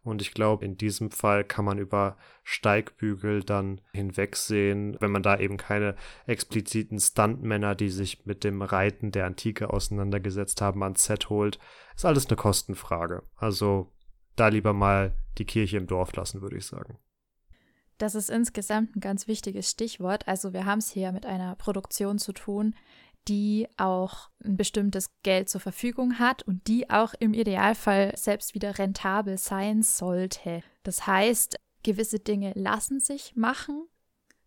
[0.05, 5.38] und ich glaube, in diesem Fall kann man über Steigbügel dann hinwegsehen, wenn man da
[5.38, 11.31] eben keine expliziten Stuntmänner, die sich mit dem Reiten der Antike auseinandergesetzt haben, ans Set
[11.31, 11.59] holt.
[11.97, 13.23] Ist alles eine Kostenfrage.
[13.37, 13.93] Also
[14.37, 16.99] da lieber mal die Kirche im Dorf lassen, würde ich sagen.
[17.97, 20.29] Das ist insgesamt ein ganz wichtiges Stichwort.
[20.29, 22.75] Also wir haben es hier mit einer Produktion zu tun,
[23.28, 28.78] die auch ein bestimmtes Geld zur Verfügung hat und die auch im Idealfall selbst wieder
[28.78, 30.62] rentabel sein sollte.
[30.82, 33.87] Das heißt, gewisse Dinge lassen sich machen,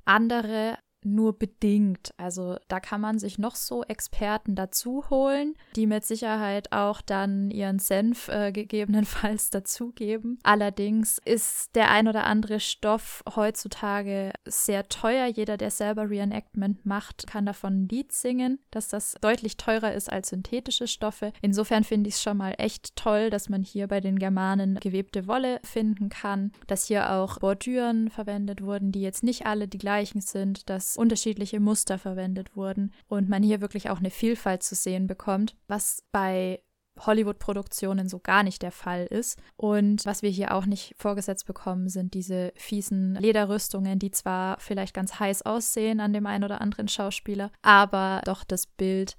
[0.06, 2.14] andere nur bedingt.
[2.18, 7.52] Also da kann man sich noch so Experten dazu holen, die mit Sicherheit auch dann
[7.52, 10.40] ihren Senf äh, gegebenenfalls dazugeben.
[10.44, 15.28] Allerdings ist der ein oder andere Stoff heutzutage sehr teuer.
[15.28, 20.12] Jeder, der selber Reenactment macht, kann davon ein Lied singen, dass das deutlich teurer ist
[20.12, 21.32] als synthetische Stoffe.
[21.42, 25.28] Insofern finde ich es schon mal echt toll, dass man hier bei den Germanen gewebte
[25.28, 30.22] Wolle finden kann, dass hier auch Bordüren verwendet wurden, die jetzt nicht alle die gleichen
[30.22, 35.08] sind, dass unterschiedliche Muster verwendet wurden und man hier wirklich auch eine Vielfalt zu sehen
[35.08, 36.62] bekommt, was bei
[37.06, 39.40] Hollywood-Produktionen so gar nicht der Fall ist.
[39.56, 44.94] Und was wir hier auch nicht vorgesetzt bekommen, sind diese fiesen Lederrüstungen, die zwar vielleicht
[44.94, 49.16] ganz heiß aussehen an dem einen oder anderen Schauspieler, aber doch das Bild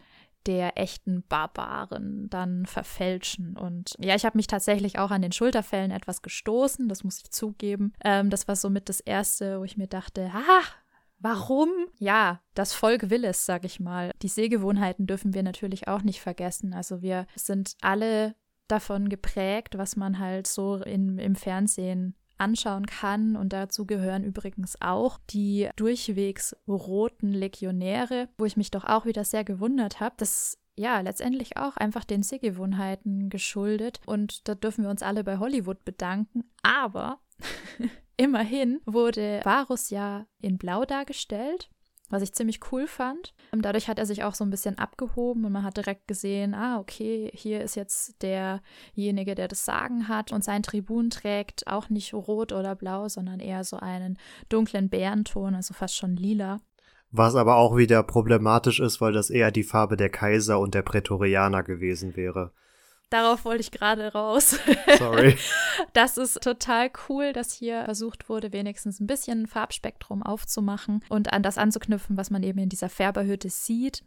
[0.47, 3.57] der echten Barbaren dann verfälschen.
[3.57, 7.31] Und ja, ich habe mich tatsächlich auch an den Schulterfällen etwas gestoßen, das muss ich
[7.31, 7.93] zugeben.
[8.03, 10.63] Ähm, das war somit das Erste, wo ich mir dachte, haha,
[11.21, 11.69] Warum?
[11.99, 14.13] Ja, das Volk will es, sag ich mal.
[14.23, 16.73] Die Sehgewohnheiten dürfen wir natürlich auch nicht vergessen.
[16.73, 18.35] Also wir sind alle
[18.69, 23.37] davon geprägt, was man halt so in, im Fernsehen anschauen kann.
[23.37, 29.25] Und dazu gehören übrigens auch die durchwegs roten Legionäre, wo ich mich doch auch wieder
[29.25, 30.15] sehr gewundert habe.
[30.19, 34.01] Das ja, letztendlich auch einfach den Sehgewohnheiten geschuldet.
[34.07, 36.45] Und da dürfen wir uns alle bei Hollywood bedanken.
[36.63, 37.19] Aber
[38.21, 41.71] Immerhin wurde Varus ja in Blau dargestellt,
[42.11, 43.33] was ich ziemlich cool fand.
[43.53, 46.81] Dadurch hat er sich auch so ein bisschen abgehoben und man hat direkt gesehen, ah,
[46.81, 52.13] okay, hier ist jetzt derjenige, der das Sagen hat und sein Tribun trägt auch nicht
[52.13, 56.61] rot oder blau, sondern eher so einen dunklen Bärenton, also fast schon lila.
[57.13, 60.83] Was aber auch wieder problematisch ist, weil das eher die Farbe der Kaiser und der
[60.83, 62.53] Prätorianer gewesen wäre.
[63.11, 64.59] Darauf wollte ich gerade raus.
[64.99, 65.37] Sorry.
[65.93, 71.43] Das ist total cool, dass hier versucht wurde, wenigstens ein bisschen Farbspektrum aufzumachen und an
[71.43, 74.03] das anzuknüpfen, was man eben in dieser Färberhütte sieht.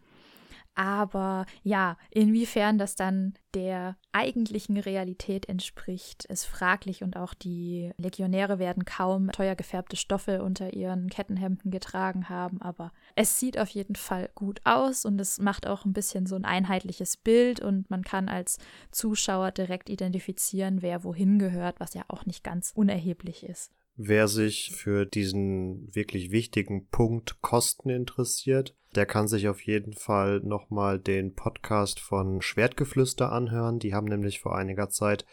[0.73, 8.57] Aber ja, inwiefern das dann der eigentlichen Realität entspricht, ist fraglich und auch die Legionäre
[8.57, 13.95] werden kaum teuer gefärbte Stoffe unter ihren Kettenhemden getragen haben, aber es sieht auf jeden
[13.95, 18.03] Fall gut aus und es macht auch ein bisschen so ein einheitliches Bild und man
[18.03, 18.57] kann als
[18.91, 23.71] Zuschauer direkt identifizieren, wer wohin gehört, was ja auch nicht ganz unerheblich ist.
[23.95, 30.39] Wer sich für diesen wirklich wichtigen Punkt Kosten interessiert, der kann sich auf jeden Fall
[30.39, 33.79] nochmal den Podcast von Schwertgeflüster anhören.
[33.79, 35.25] Die haben nämlich vor einiger Zeit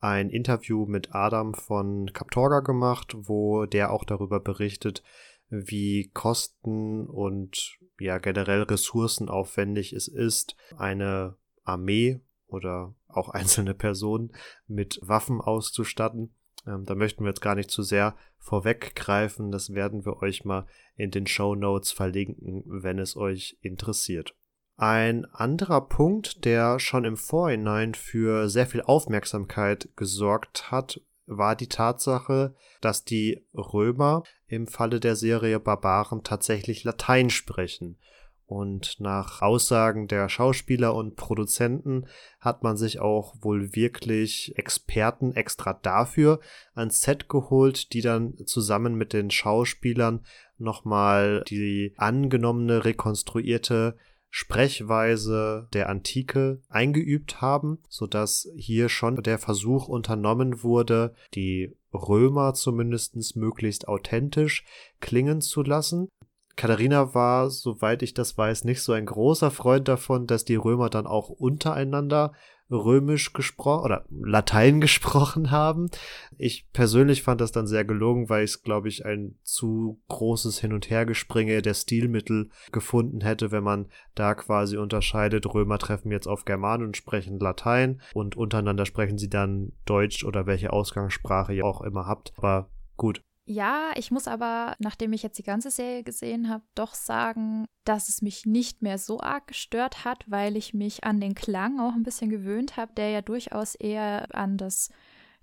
[0.00, 5.02] ein Interview mit Adam von Kaptorga gemacht, wo der auch darüber berichtet,
[5.48, 14.32] wie kosten- und ja generell ressourcenaufwendig es ist, eine Armee oder auch einzelne Personen
[14.66, 16.34] mit Waffen auszustatten.
[16.66, 19.50] Ähm, da möchten wir jetzt gar nicht zu sehr vorweggreifen.
[19.50, 24.34] Das werden wir euch mal in den Show Notes verlinken, wenn es euch interessiert.
[24.76, 31.68] Ein anderer Punkt, der schon im Vorhinein für sehr viel Aufmerksamkeit gesorgt hat, war die
[31.68, 37.98] Tatsache, dass die Römer im Falle der Serie Barbaren tatsächlich Latein sprechen.
[38.46, 42.06] Und nach Aussagen der Schauspieler und Produzenten
[42.38, 46.38] hat man sich auch wohl wirklich Experten extra dafür
[46.72, 50.24] ans Set geholt, die dann zusammen mit den Schauspielern
[50.58, 53.96] nochmal die angenommene, rekonstruierte
[54.38, 62.52] Sprechweise der Antike eingeübt haben, so dass hier schon der Versuch unternommen wurde, die Römer
[62.52, 64.66] zumindest möglichst authentisch
[65.00, 66.10] klingen zu lassen.
[66.56, 70.88] Katharina war, soweit ich das weiß, nicht so ein großer Freund davon, dass die Römer
[70.88, 72.32] dann auch untereinander
[72.70, 75.88] Römisch gesprochen oder Latein gesprochen haben.
[76.36, 80.58] Ich persönlich fand das dann sehr gelogen, weil ich es, glaube ich, ein zu großes
[80.58, 86.26] Hin- und Hergespringe der Stilmittel gefunden hätte, wenn man da quasi unterscheidet, Römer treffen jetzt
[86.26, 91.64] auf Germanen und sprechen Latein und untereinander sprechen sie dann Deutsch oder welche Ausgangssprache ihr
[91.64, 92.32] auch immer habt.
[92.36, 96.94] Aber gut, ja, ich muss aber, nachdem ich jetzt die ganze Serie gesehen habe, doch
[96.94, 101.34] sagen, dass es mich nicht mehr so arg gestört hat, weil ich mich an den
[101.34, 104.90] Klang auch ein bisschen gewöhnt habe, der ja durchaus eher an das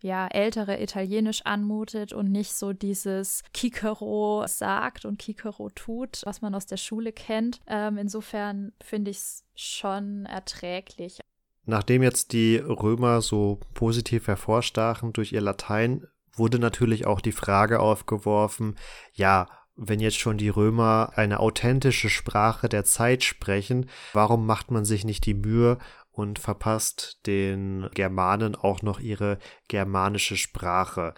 [0.01, 6.53] ja, ältere Italienisch anmutet und nicht so dieses Kikero sagt und Kikero tut, was man
[6.55, 7.61] aus der Schule kennt.
[7.67, 11.21] Ähm, insofern finde ich es schon erträglich.
[11.65, 17.79] Nachdem jetzt die Römer so positiv hervorstachen durch ihr Latein, wurde natürlich auch die Frage
[17.79, 18.75] aufgeworfen,
[19.13, 24.85] ja, wenn jetzt schon die Römer eine authentische Sprache der Zeit sprechen, warum macht man
[24.85, 25.79] sich nicht die Mühe
[26.11, 31.15] und verpasst den Germanen auch noch ihre germanische Sprache?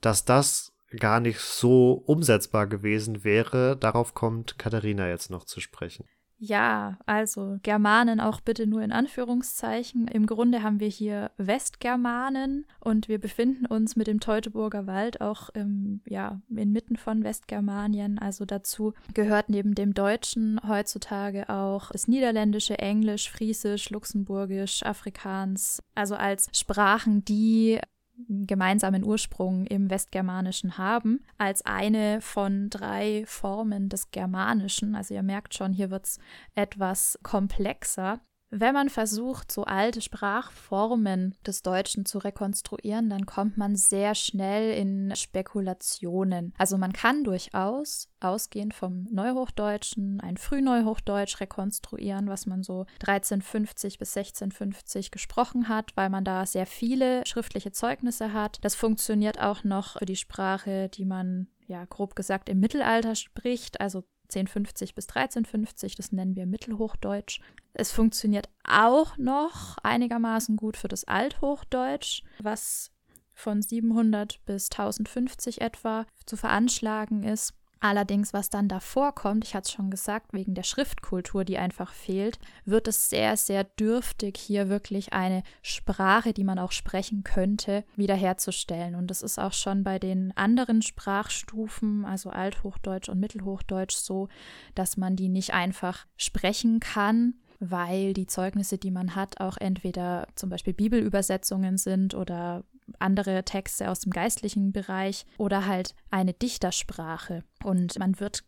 [0.00, 6.06] Dass das gar nicht so umsetzbar gewesen wäre, darauf kommt Katharina jetzt noch zu sprechen.
[6.42, 10.08] Ja, also Germanen auch bitte nur in Anführungszeichen.
[10.08, 15.50] Im Grunde haben wir hier Westgermanen und wir befinden uns mit dem Teutoburger Wald auch
[15.50, 18.18] im, ja, inmitten von Westgermanien.
[18.18, 25.82] Also dazu gehört neben dem Deutschen heutzutage auch das Niederländische, Englisch, Friesisch, Luxemburgisch, Afrikaans.
[25.94, 27.80] Also als Sprachen, die
[28.28, 34.94] gemeinsamen Ursprung im Westgermanischen haben, als eine von drei Formen des Germanischen.
[34.94, 36.18] Also ihr merkt schon, hier wird es
[36.54, 38.20] etwas komplexer.
[38.52, 44.76] Wenn man versucht, so alte Sprachformen des Deutschen zu rekonstruieren, dann kommt man sehr schnell
[44.76, 46.52] in Spekulationen.
[46.58, 54.16] Also man kann durchaus ausgehend vom Neuhochdeutschen ein Frühneuhochdeutsch rekonstruieren, was man so 1350 bis
[54.16, 58.58] 1650 gesprochen hat, weil man da sehr viele schriftliche Zeugnisse hat.
[58.62, 63.80] Das funktioniert auch noch für die Sprache, die man ja grob gesagt im Mittelalter spricht,
[63.80, 64.02] also
[64.34, 67.40] 1050 bis 1350, das nennen wir Mittelhochdeutsch.
[67.74, 72.90] Es funktioniert auch noch einigermaßen gut für das Althochdeutsch, was
[73.32, 77.54] von 700 bis 1050 etwa zu veranschlagen ist.
[77.82, 81.94] Allerdings, was dann davor kommt, ich hatte es schon gesagt, wegen der Schriftkultur, die einfach
[81.94, 87.84] fehlt, wird es sehr, sehr dürftig, hier wirklich eine Sprache, die man auch sprechen könnte,
[87.96, 88.94] wiederherzustellen.
[88.94, 94.28] Und das ist auch schon bei den anderen Sprachstufen, also Althochdeutsch und Mittelhochdeutsch, so,
[94.74, 100.28] dass man die nicht einfach sprechen kann, weil die Zeugnisse, die man hat, auch entweder
[100.34, 102.62] zum Beispiel Bibelübersetzungen sind oder
[102.98, 107.44] andere Texte aus dem geistlichen Bereich oder halt eine Dichtersprache.
[107.62, 108.44] Und man wird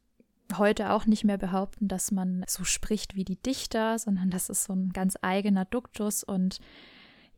[0.58, 4.64] heute auch nicht mehr behaupten, dass man so spricht wie die Dichter, sondern das ist
[4.64, 6.60] so ein ganz eigener Duktus und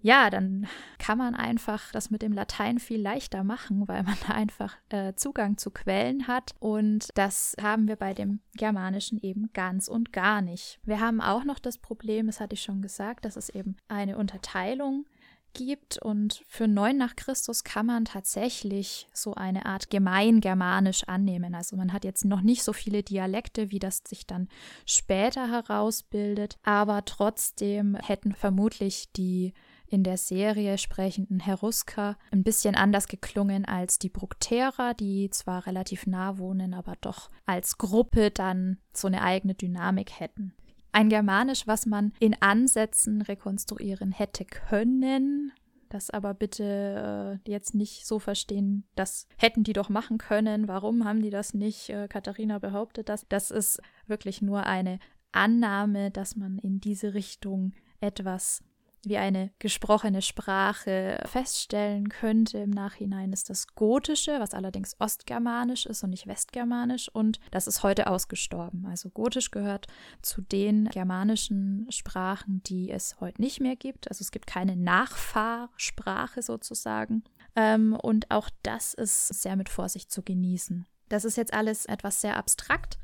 [0.05, 0.67] ja, dann
[0.99, 5.14] kann man einfach das mit dem Latein viel leichter machen, weil man da einfach äh,
[5.14, 6.53] Zugang zu Quellen hat.
[6.61, 10.79] Und das haben wir bei dem Germanischen eben ganz und gar nicht.
[10.85, 14.19] Wir haben auch noch das Problem, das hatte ich schon gesagt, dass es eben eine
[14.19, 15.07] Unterteilung
[15.55, 21.55] gibt und für 9 nach Christus kann man tatsächlich so eine Art Gemeingermanisch annehmen.
[21.55, 24.49] Also man hat jetzt noch nicht so viele Dialekte, wie das sich dann
[24.85, 29.55] später herausbildet, aber trotzdem hätten vermutlich die
[29.87, 36.07] in der Serie sprechenden Herusker ein bisschen anders geklungen als die Brukterer, die zwar relativ
[36.07, 40.55] nah wohnen, aber doch als Gruppe dann so eine eigene Dynamik hätten.
[40.94, 45.50] Ein Germanisch, was man in Ansätzen rekonstruieren hätte können,
[45.88, 51.04] das aber bitte äh, jetzt nicht so verstehen, das hätten die doch machen können, warum
[51.04, 51.90] haben die das nicht?
[51.90, 53.26] Äh, Katharina behauptet das.
[53.28, 55.00] Das ist wirklich nur eine
[55.33, 58.62] Annahme, dass man in diese Richtung etwas
[59.09, 66.03] wie eine gesprochene Sprache feststellen könnte im Nachhinein, ist das Gotische, was allerdings Ostgermanisch ist
[66.03, 67.09] und nicht Westgermanisch.
[67.09, 68.87] Und das ist heute ausgestorben.
[68.87, 69.87] Also Gotisch gehört
[70.23, 74.09] zu den germanischen Sprachen, die es heute nicht mehr gibt.
[74.09, 77.25] Also es gibt keine Nachfahrsprache sozusagen.
[77.57, 80.87] Ähm, und auch das ist sehr mit Vorsicht zu genießen.
[81.09, 82.98] Das ist jetzt alles etwas sehr abstrakt.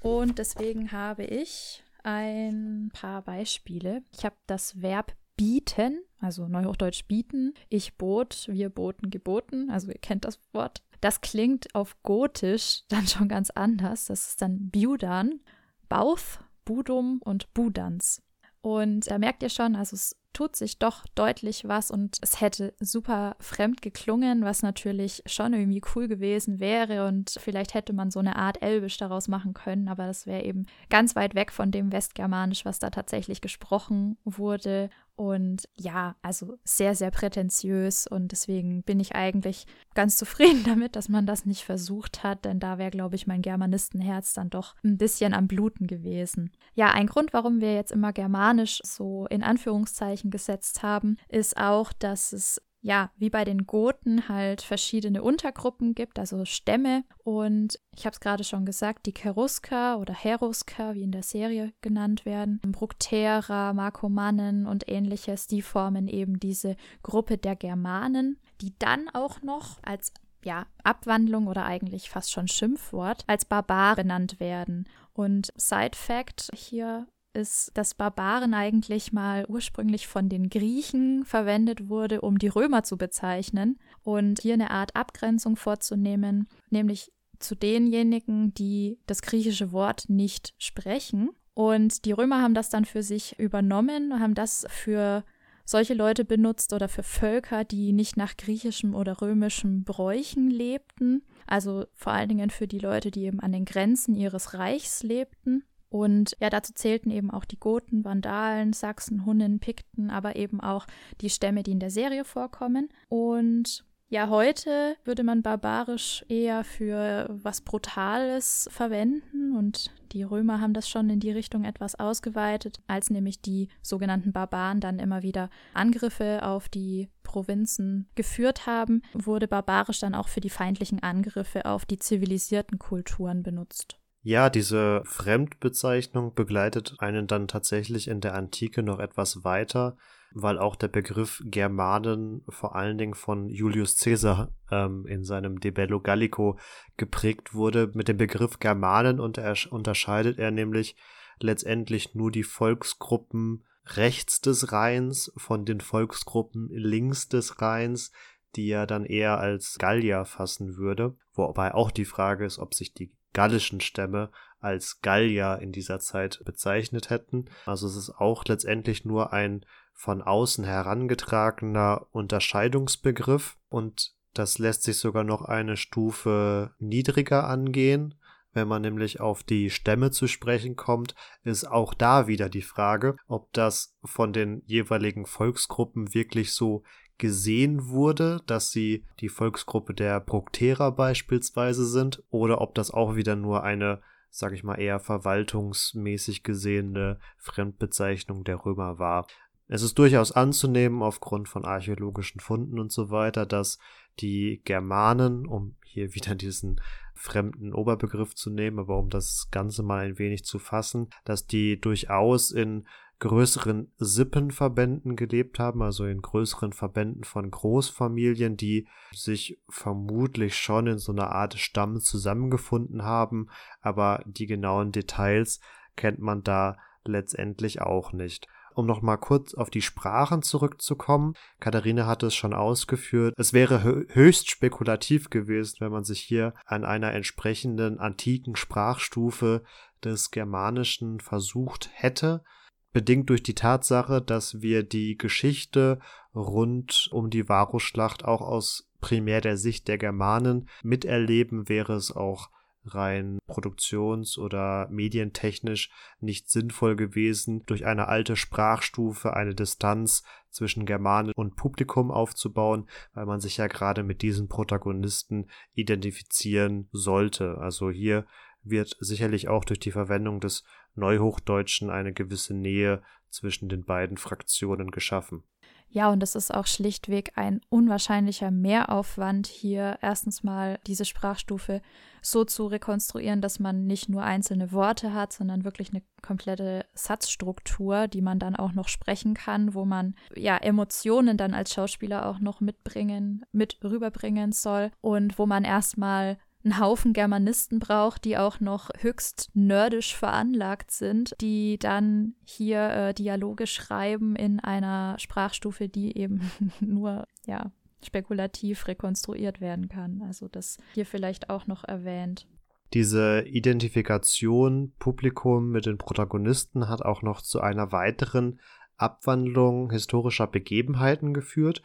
[0.00, 4.02] Und deswegen habe ich ein paar Beispiele.
[4.12, 7.54] Ich habe das Verb bieten, also Neuhochdeutsch bieten.
[7.68, 9.70] Ich bot, wir boten, geboten.
[9.70, 10.82] Also ihr kennt das Wort.
[11.00, 14.06] Das klingt auf Gotisch dann schon ganz anders.
[14.06, 15.40] Das ist dann Budan,
[15.88, 18.22] Bauth, Budum und Budans.
[18.60, 22.74] Und da merkt ihr schon, also es tut sich doch deutlich was und es hätte
[22.80, 28.20] super fremd geklungen, was natürlich schon irgendwie cool gewesen wäre und vielleicht hätte man so
[28.20, 31.92] eine Art Elbisch daraus machen können, aber das wäre eben ganz weit weg von dem
[31.92, 39.00] Westgermanisch, was da tatsächlich gesprochen wurde und ja, also sehr, sehr prätentiös und deswegen bin
[39.00, 43.16] ich eigentlich ganz zufrieden damit, dass man das nicht versucht hat, denn da wäre, glaube
[43.16, 46.52] ich, mein Germanistenherz dann doch ein bisschen am Bluten gewesen.
[46.74, 51.92] Ja, ein Grund, warum wir jetzt immer Germanisch so in Anführungszeichen gesetzt haben, ist auch,
[51.92, 57.04] dass es ja, wie bei den Goten halt verschiedene Untergruppen gibt, also Stämme.
[57.24, 61.72] Und ich habe es gerade schon gesagt, die Cherusker oder Herusker, wie in der Serie
[61.80, 69.08] genannt werden, Bructera, Markomannen und ähnliches, die formen eben diese Gruppe der Germanen, die dann
[69.12, 70.12] auch noch als
[70.44, 74.88] ja, Abwandlung oder eigentlich fast schon Schimpfwort als Barbar benannt werden.
[75.12, 82.20] Und Side Fact hier ist, dass Barbaren eigentlich mal ursprünglich von den Griechen verwendet wurde,
[82.20, 88.98] um die Römer zu bezeichnen und hier eine Art Abgrenzung vorzunehmen, nämlich zu denjenigen, die
[89.06, 91.30] das griechische Wort nicht sprechen.
[91.54, 95.24] Und die Römer haben das dann für sich übernommen, haben das für
[95.64, 101.22] solche Leute benutzt oder für Völker, die nicht nach griechischem oder römischem Bräuchen lebten.
[101.46, 105.64] Also vor allen Dingen für die Leute, die eben an den Grenzen ihres Reichs lebten.
[105.90, 110.86] Und ja, dazu zählten eben auch die Goten, Vandalen, Sachsen, Hunnen, Pikten, aber eben auch
[111.20, 112.88] die Stämme, die in der Serie vorkommen.
[113.08, 120.72] Und ja, heute würde man barbarisch eher für was Brutales verwenden und die Römer haben
[120.72, 125.50] das schon in die Richtung etwas ausgeweitet, als nämlich die sogenannten Barbaren dann immer wieder
[125.74, 131.84] Angriffe auf die Provinzen geführt haben, wurde barbarisch dann auch für die feindlichen Angriffe auf
[131.84, 133.97] die zivilisierten Kulturen benutzt.
[134.22, 139.96] Ja, diese Fremdbezeichnung begleitet einen dann tatsächlich in der Antike noch etwas weiter,
[140.32, 145.70] weil auch der Begriff Germanen vor allen Dingen von Julius Caesar ähm, in seinem De
[145.70, 146.58] Bello Gallico
[146.96, 147.90] geprägt wurde.
[147.94, 150.96] Mit dem Begriff Germanen unter unterscheidet er nämlich
[151.40, 158.12] letztendlich nur die Volksgruppen rechts des Rheins von den Volksgruppen links des Rheins,
[158.56, 161.16] die er dann eher als Gallier fassen würde.
[161.32, 166.42] Wobei auch die Frage ist, ob sich die gallischen Stämme als Gallier in dieser Zeit
[166.44, 167.44] bezeichnet hätten.
[167.66, 169.64] Also es ist auch letztendlich nur ein
[169.94, 178.16] von außen herangetragener Unterscheidungsbegriff und das lässt sich sogar noch eine Stufe niedriger angehen.
[178.54, 181.14] Wenn man nämlich auf die Stämme zu sprechen kommt,
[181.44, 186.82] ist auch da wieder die Frage, ob das von den jeweiligen Volksgruppen wirklich so
[187.18, 193.36] gesehen wurde, dass sie die Volksgruppe der Bructerer beispielsweise sind, oder ob das auch wieder
[193.36, 194.00] nur eine,
[194.30, 199.26] sag ich mal, eher verwaltungsmäßig gesehene Fremdbezeichnung der Römer war.
[199.66, 203.78] Es ist durchaus anzunehmen, aufgrund von archäologischen Funden und so weiter, dass
[204.20, 206.80] die Germanen, um hier wieder diesen
[207.14, 211.80] fremden Oberbegriff zu nehmen, aber um das Ganze mal ein wenig zu fassen, dass die
[211.80, 212.86] durchaus in
[213.20, 220.98] größeren Sippenverbänden gelebt haben, also in größeren Verbänden von Großfamilien, die sich vermutlich schon in
[220.98, 223.48] so einer Art Stamm zusammengefunden haben,
[223.80, 225.60] aber die genauen Details
[225.96, 228.46] kennt man da letztendlich auch nicht.
[228.74, 233.82] Um noch mal kurz auf die Sprachen zurückzukommen, Katharina hat es schon ausgeführt, es wäre
[233.82, 239.64] höchst spekulativ gewesen, wenn man sich hier an einer entsprechenden antiken Sprachstufe
[240.04, 242.44] des Germanischen versucht hätte
[242.92, 245.98] bedingt durch die Tatsache, dass wir die Geschichte
[246.34, 252.50] rund um die Varusschlacht auch aus primär der Sicht der Germanen miterleben, wäre es auch
[252.84, 261.32] rein produktions- oder medientechnisch nicht sinnvoll gewesen, durch eine alte Sprachstufe eine Distanz zwischen Germanen
[261.36, 267.58] und Publikum aufzubauen, weil man sich ja gerade mit diesen Protagonisten identifizieren sollte.
[267.58, 268.26] Also hier
[268.70, 270.64] wird sicherlich auch durch die Verwendung des
[270.94, 275.44] Neuhochdeutschen eine gewisse Nähe zwischen den beiden Fraktionen geschaffen.
[275.90, 281.80] Ja, und es ist auch schlichtweg ein unwahrscheinlicher Mehraufwand, hier erstens mal diese Sprachstufe
[282.20, 288.06] so zu rekonstruieren, dass man nicht nur einzelne Worte hat, sondern wirklich eine komplette Satzstruktur,
[288.06, 292.38] die man dann auch noch sprechen kann, wo man ja Emotionen dann als Schauspieler auch
[292.38, 298.60] noch mitbringen, mit rüberbringen soll und wo man erstmal einen Haufen Germanisten braucht, die auch
[298.60, 306.16] noch höchst nerdisch veranlagt sind, die dann hier äh, Dialoge schreiben in einer Sprachstufe, die
[306.16, 306.50] eben
[306.80, 307.72] nur, ja,
[308.04, 310.22] spekulativ rekonstruiert werden kann.
[310.22, 312.46] Also das hier vielleicht auch noch erwähnt.
[312.94, 318.60] Diese Identifikation Publikum mit den Protagonisten hat auch noch zu einer weiteren
[318.96, 321.82] Abwandlung historischer Begebenheiten geführt.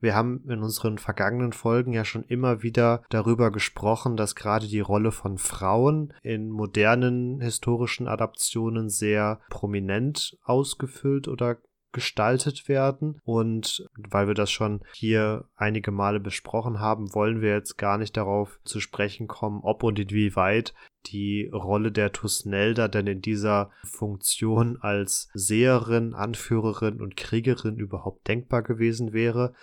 [0.00, 4.80] Wir haben in unseren vergangenen Folgen ja schon immer wieder darüber gesprochen, dass gerade die
[4.80, 11.58] Rolle von Frauen in modernen historischen Adaptionen sehr prominent ausgefüllt oder
[11.96, 13.18] gestaltet werden.
[13.24, 18.18] Und weil wir das schon hier einige Male besprochen haben, wollen wir jetzt gar nicht
[18.18, 20.74] darauf zu sprechen kommen, ob und inwieweit
[21.06, 28.62] die Rolle der Tusnelda denn in dieser Funktion als Seherin, Anführerin und Kriegerin überhaupt denkbar
[28.62, 29.54] gewesen wäre.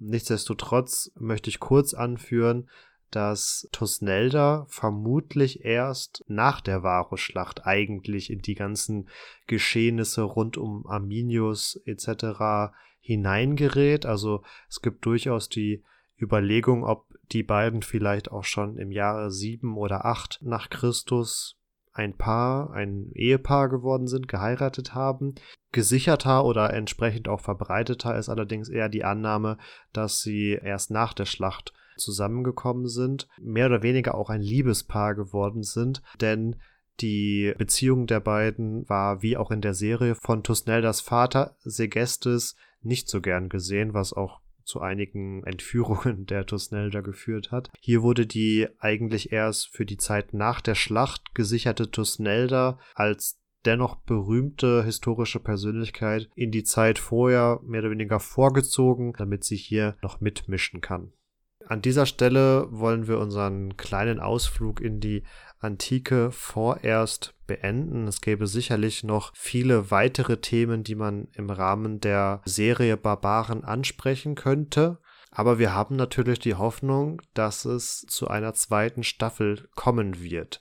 [0.00, 2.68] Nichtsdestotrotz möchte ich kurz anführen,
[3.10, 9.08] dass Tusnelda vermutlich erst nach der Varusschlacht eigentlich in die ganzen
[9.46, 12.72] Geschehnisse rund um Arminius etc.
[13.00, 14.06] hineingerät.
[14.06, 15.84] Also es gibt durchaus die
[16.18, 21.59] Überlegung, ob die beiden vielleicht auch schon im Jahre sieben oder acht nach Christus
[21.92, 25.34] ein Paar, ein Ehepaar geworden sind, geheiratet haben.
[25.72, 29.58] Gesicherter oder entsprechend auch verbreiteter ist allerdings eher die Annahme,
[29.92, 35.62] dass sie erst nach der Schlacht zusammengekommen sind, mehr oder weniger auch ein Liebespaar geworden
[35.62, 36.56] sind, denn
[37.00, 43.08] die Beziehung der beiden war wie auch in der Serie von Tusneldas Vater Segestes nicht
[43.08, 47.70] so gern gesehen, was auch zu einigen Entführungen der Tusnelda geführt hat.
[47.80, 53.96] Hier wurde die eigentlich erst für die Zeit nach der Schlacht gesicherte Tusnelda als dennoch
[53.96, 60.20] berühmte historische Persönlichkeit in die Zeit vorher mehr oder weniger vorgezogen, damit sie hier noch
[60.20, 61.12] mitmischen kann.
[61.70, 65.22] An dieser Stelle wollen wir unseren kleinen Ausflug in die
[65.60, 68.08] Antike vorerst beenden.
[68.08, 74.34] Es gäbe sicherlich noch viele weitere Themen, die man im Rahmen der Serie Barbaren ansprechen
[74.34, 74.98] könnte.
[75.30, 80.60] Aber wir haben natürlich die Hoffnung, dass es zu einer zweiten Staffel kommen wird.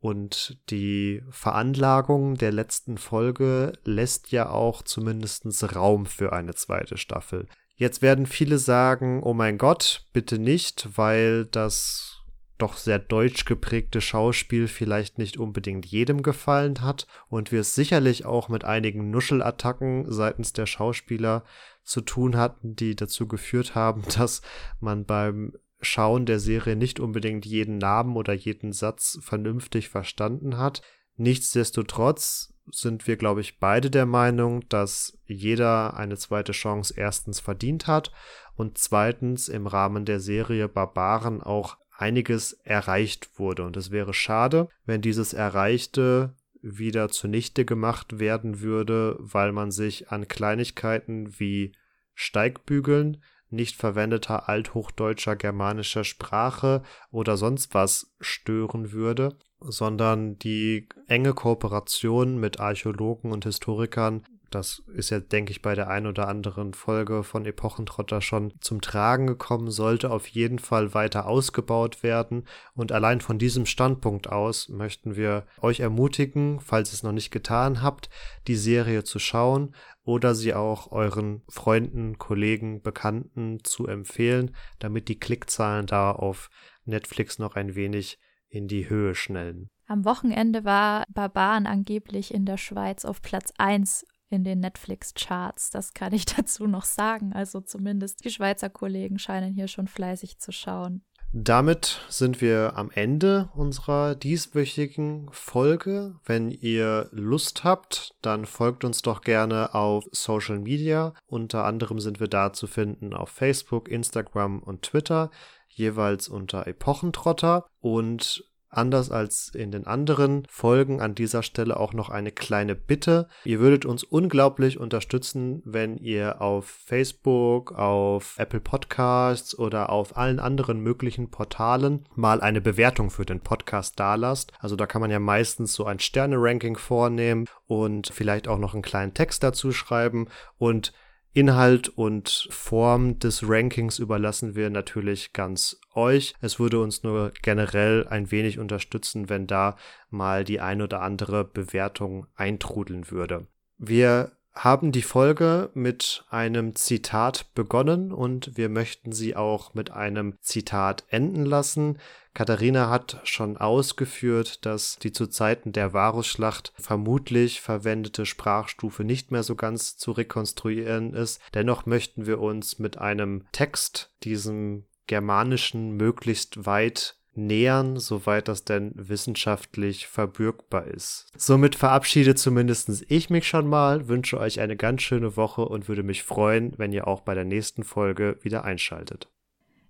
[0.00, 7.46] Und die Veranlagung der letzten Folge lässt ja auch zumindest Raum für eine zweite Staffel.
[7.80, 12.18] Jetzt werden viele sagen, oh mein Gott, bitte nicht, weil das
[12.58, 18.26] doch sehr deutsch geprägte Schauspiel vielleicht nicht unbedingt jedem gefallen hat und wir es sicherlich
[18.26, 21.42] auch mit einigen Nuschelattacken seitens der Schauspieler
[21.82, 24.42] zu tun hatten, die dazu geführt haben, dass
[24.80, 30.82] man beim Schauen der Serie nicht unbedingt jeden Namen oder jeden Satz vernünftig verstanden hat.
[31.16, 37.86] Nichtsdestotrotz sind wir, glaube ich, beide der Meinung, dass jeder eine zweite Chance erstens verdient
[37.86, 38.12] hat
[38.54, 43.64] und zweitens im Rahmen der Serie Barbaren auch einiges erreicht wurde.
[43.64, 50.10] Und es wäre schade, wenn dieses Erreichte wieder zunichte gemacht werden würde, weil man sich
[50.10, 51.72] an Kleinigkeiten wie
[52.14, 62.38] Steigbügeln, nicht verwendeter althochdeutscher germanischer Sprache oder sonst was stören würde sondern die enge Kooperation
[62.38, 67.22] mit Archäologen und Historikern das ist ja, denke ich, bei der ein oder anderen Folge
[67.22, 72.46] von Epochentrotter schon zum Tragen gekommen, sollte auf jeden Fall weiter ausgebaut werden.
[72.74, 77.30] Und allein von diesem Standpunkt aus möchten wir euch ermutigen, falls ihr es noch nicht
[77.30, 78.10] getan habt,
[78.48, 85.20] die Serie zu schauen oder sie auch euren Freunden, Kollegen, Bekannten zu empfehlen, damit die
[85.20, 86.50] Klickzahlen da auf
[86.84, 88.18] Netflix noch ein wenig
[88.50, 89.70] in die Höhe schnellen.
[89.86, 95.70] Am Wochenende war Barbaren angeblich in der Schweiz auf Platz 1 in den Netflix-Charts.
[95.70, 97.32] Das kann ich dazu noch sagen.
[97.32, 101.02] Also zumindest die Schweizer Kollegen scheinen hier schon fleißig zu schauen.
[101.32, 106.16] Damit sind wir am Ende unserer dieswöchigen Folge.
[106.24, 111.14] Wenn ihr Lust habt, dann folgt uns doch gerne auf Social Media.
[111.26, 115.30] Unter anderem sind wir da zu finden auf Facebook, Instagram und Twitter
[115.70, 122.08] jeweils unter Epochentrotter und Anders als in den anderen Folgen an dieser Stelle auch noch
[122.08, 123.26] eine kleine Bitte.
[123.44, 130.38] Ihr würdet uns unglaublich unterstützen, wenn ihr auf Facebook, auf Apple Podcasts oder auf allen
[130.38, 134.52] anderen möglichen Portalen mal eine Bewertung für den Podcast dalasst.
[134.60, 138.82] Also da kann man ja meistens so ein Sterne-Ranking vornehmen und vielleicht auch noch einen
[138.82, 140.92] kleinen Text dazu schreiben und
[141.32, 146.34] Inhalt und Form des Rankings überlassen wir natürlich ganz euch.
[146.40, 149.76] Es würde uns nur generell ein wenig unterstützen, wenn da
[150.08, 153.46] mal die ein oder andere Bewertung eintrudeln würde.
[153.78, 154.32] Wir
[154.62, 161.04] haben die Folge mit einem Zitat begonnen und wir möchten sie auch mit einem Zitat
[161.08, 161.98] enden lassen.
[162.34, 169.44] Katharina hat schon ausgeführt, dass die zu Zeiten der Varusschlacht vermutlich verwendete Sprachstufe nicht mehr
[169.44, 171.40] so ganz zu rekonstruieren ist.
[171.54, 178.92] Dennoch möchten wir uns mit einem Text diesem germanischen möglichst weit nähern, soweit das denn
[178.94, 181.26] wissenschaftlich verbürgbar ist.
[181.36, 186.02] Somit verabschiede zumindest ich mich schon mal, wünsche euch eine ganz schöne Woche und würde
[186.02, 189.28] mich freuen, wenn ihr auch bei der nächsten Folge wieder einschaltet.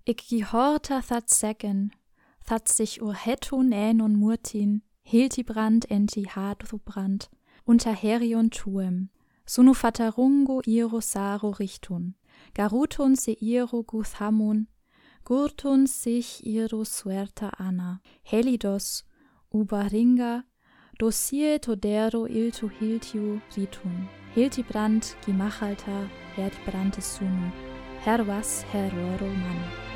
[0.03, 1.91] Ik gehorta that second,
[2.47, 7.29] that sich ur hetun änon murtin, hilti brand enti hadru brand,
[7.65, 9.09] unter herion tuem,
[9.45, 12.15] sunu fatarungo iro saro richtun,
[12.55, 14.67] garutun se iro guthamun,
[15.25, 19.03] gurtun sich iro suerta ana, helidos,
[19.53, 20.43] ubaringa,
[20.99, 27.51] dosie todero iltu hiltiu ritun, hilti brand gimachalta, herdi brandis sunu,
[28.05, 29.90] hervas heroro manu.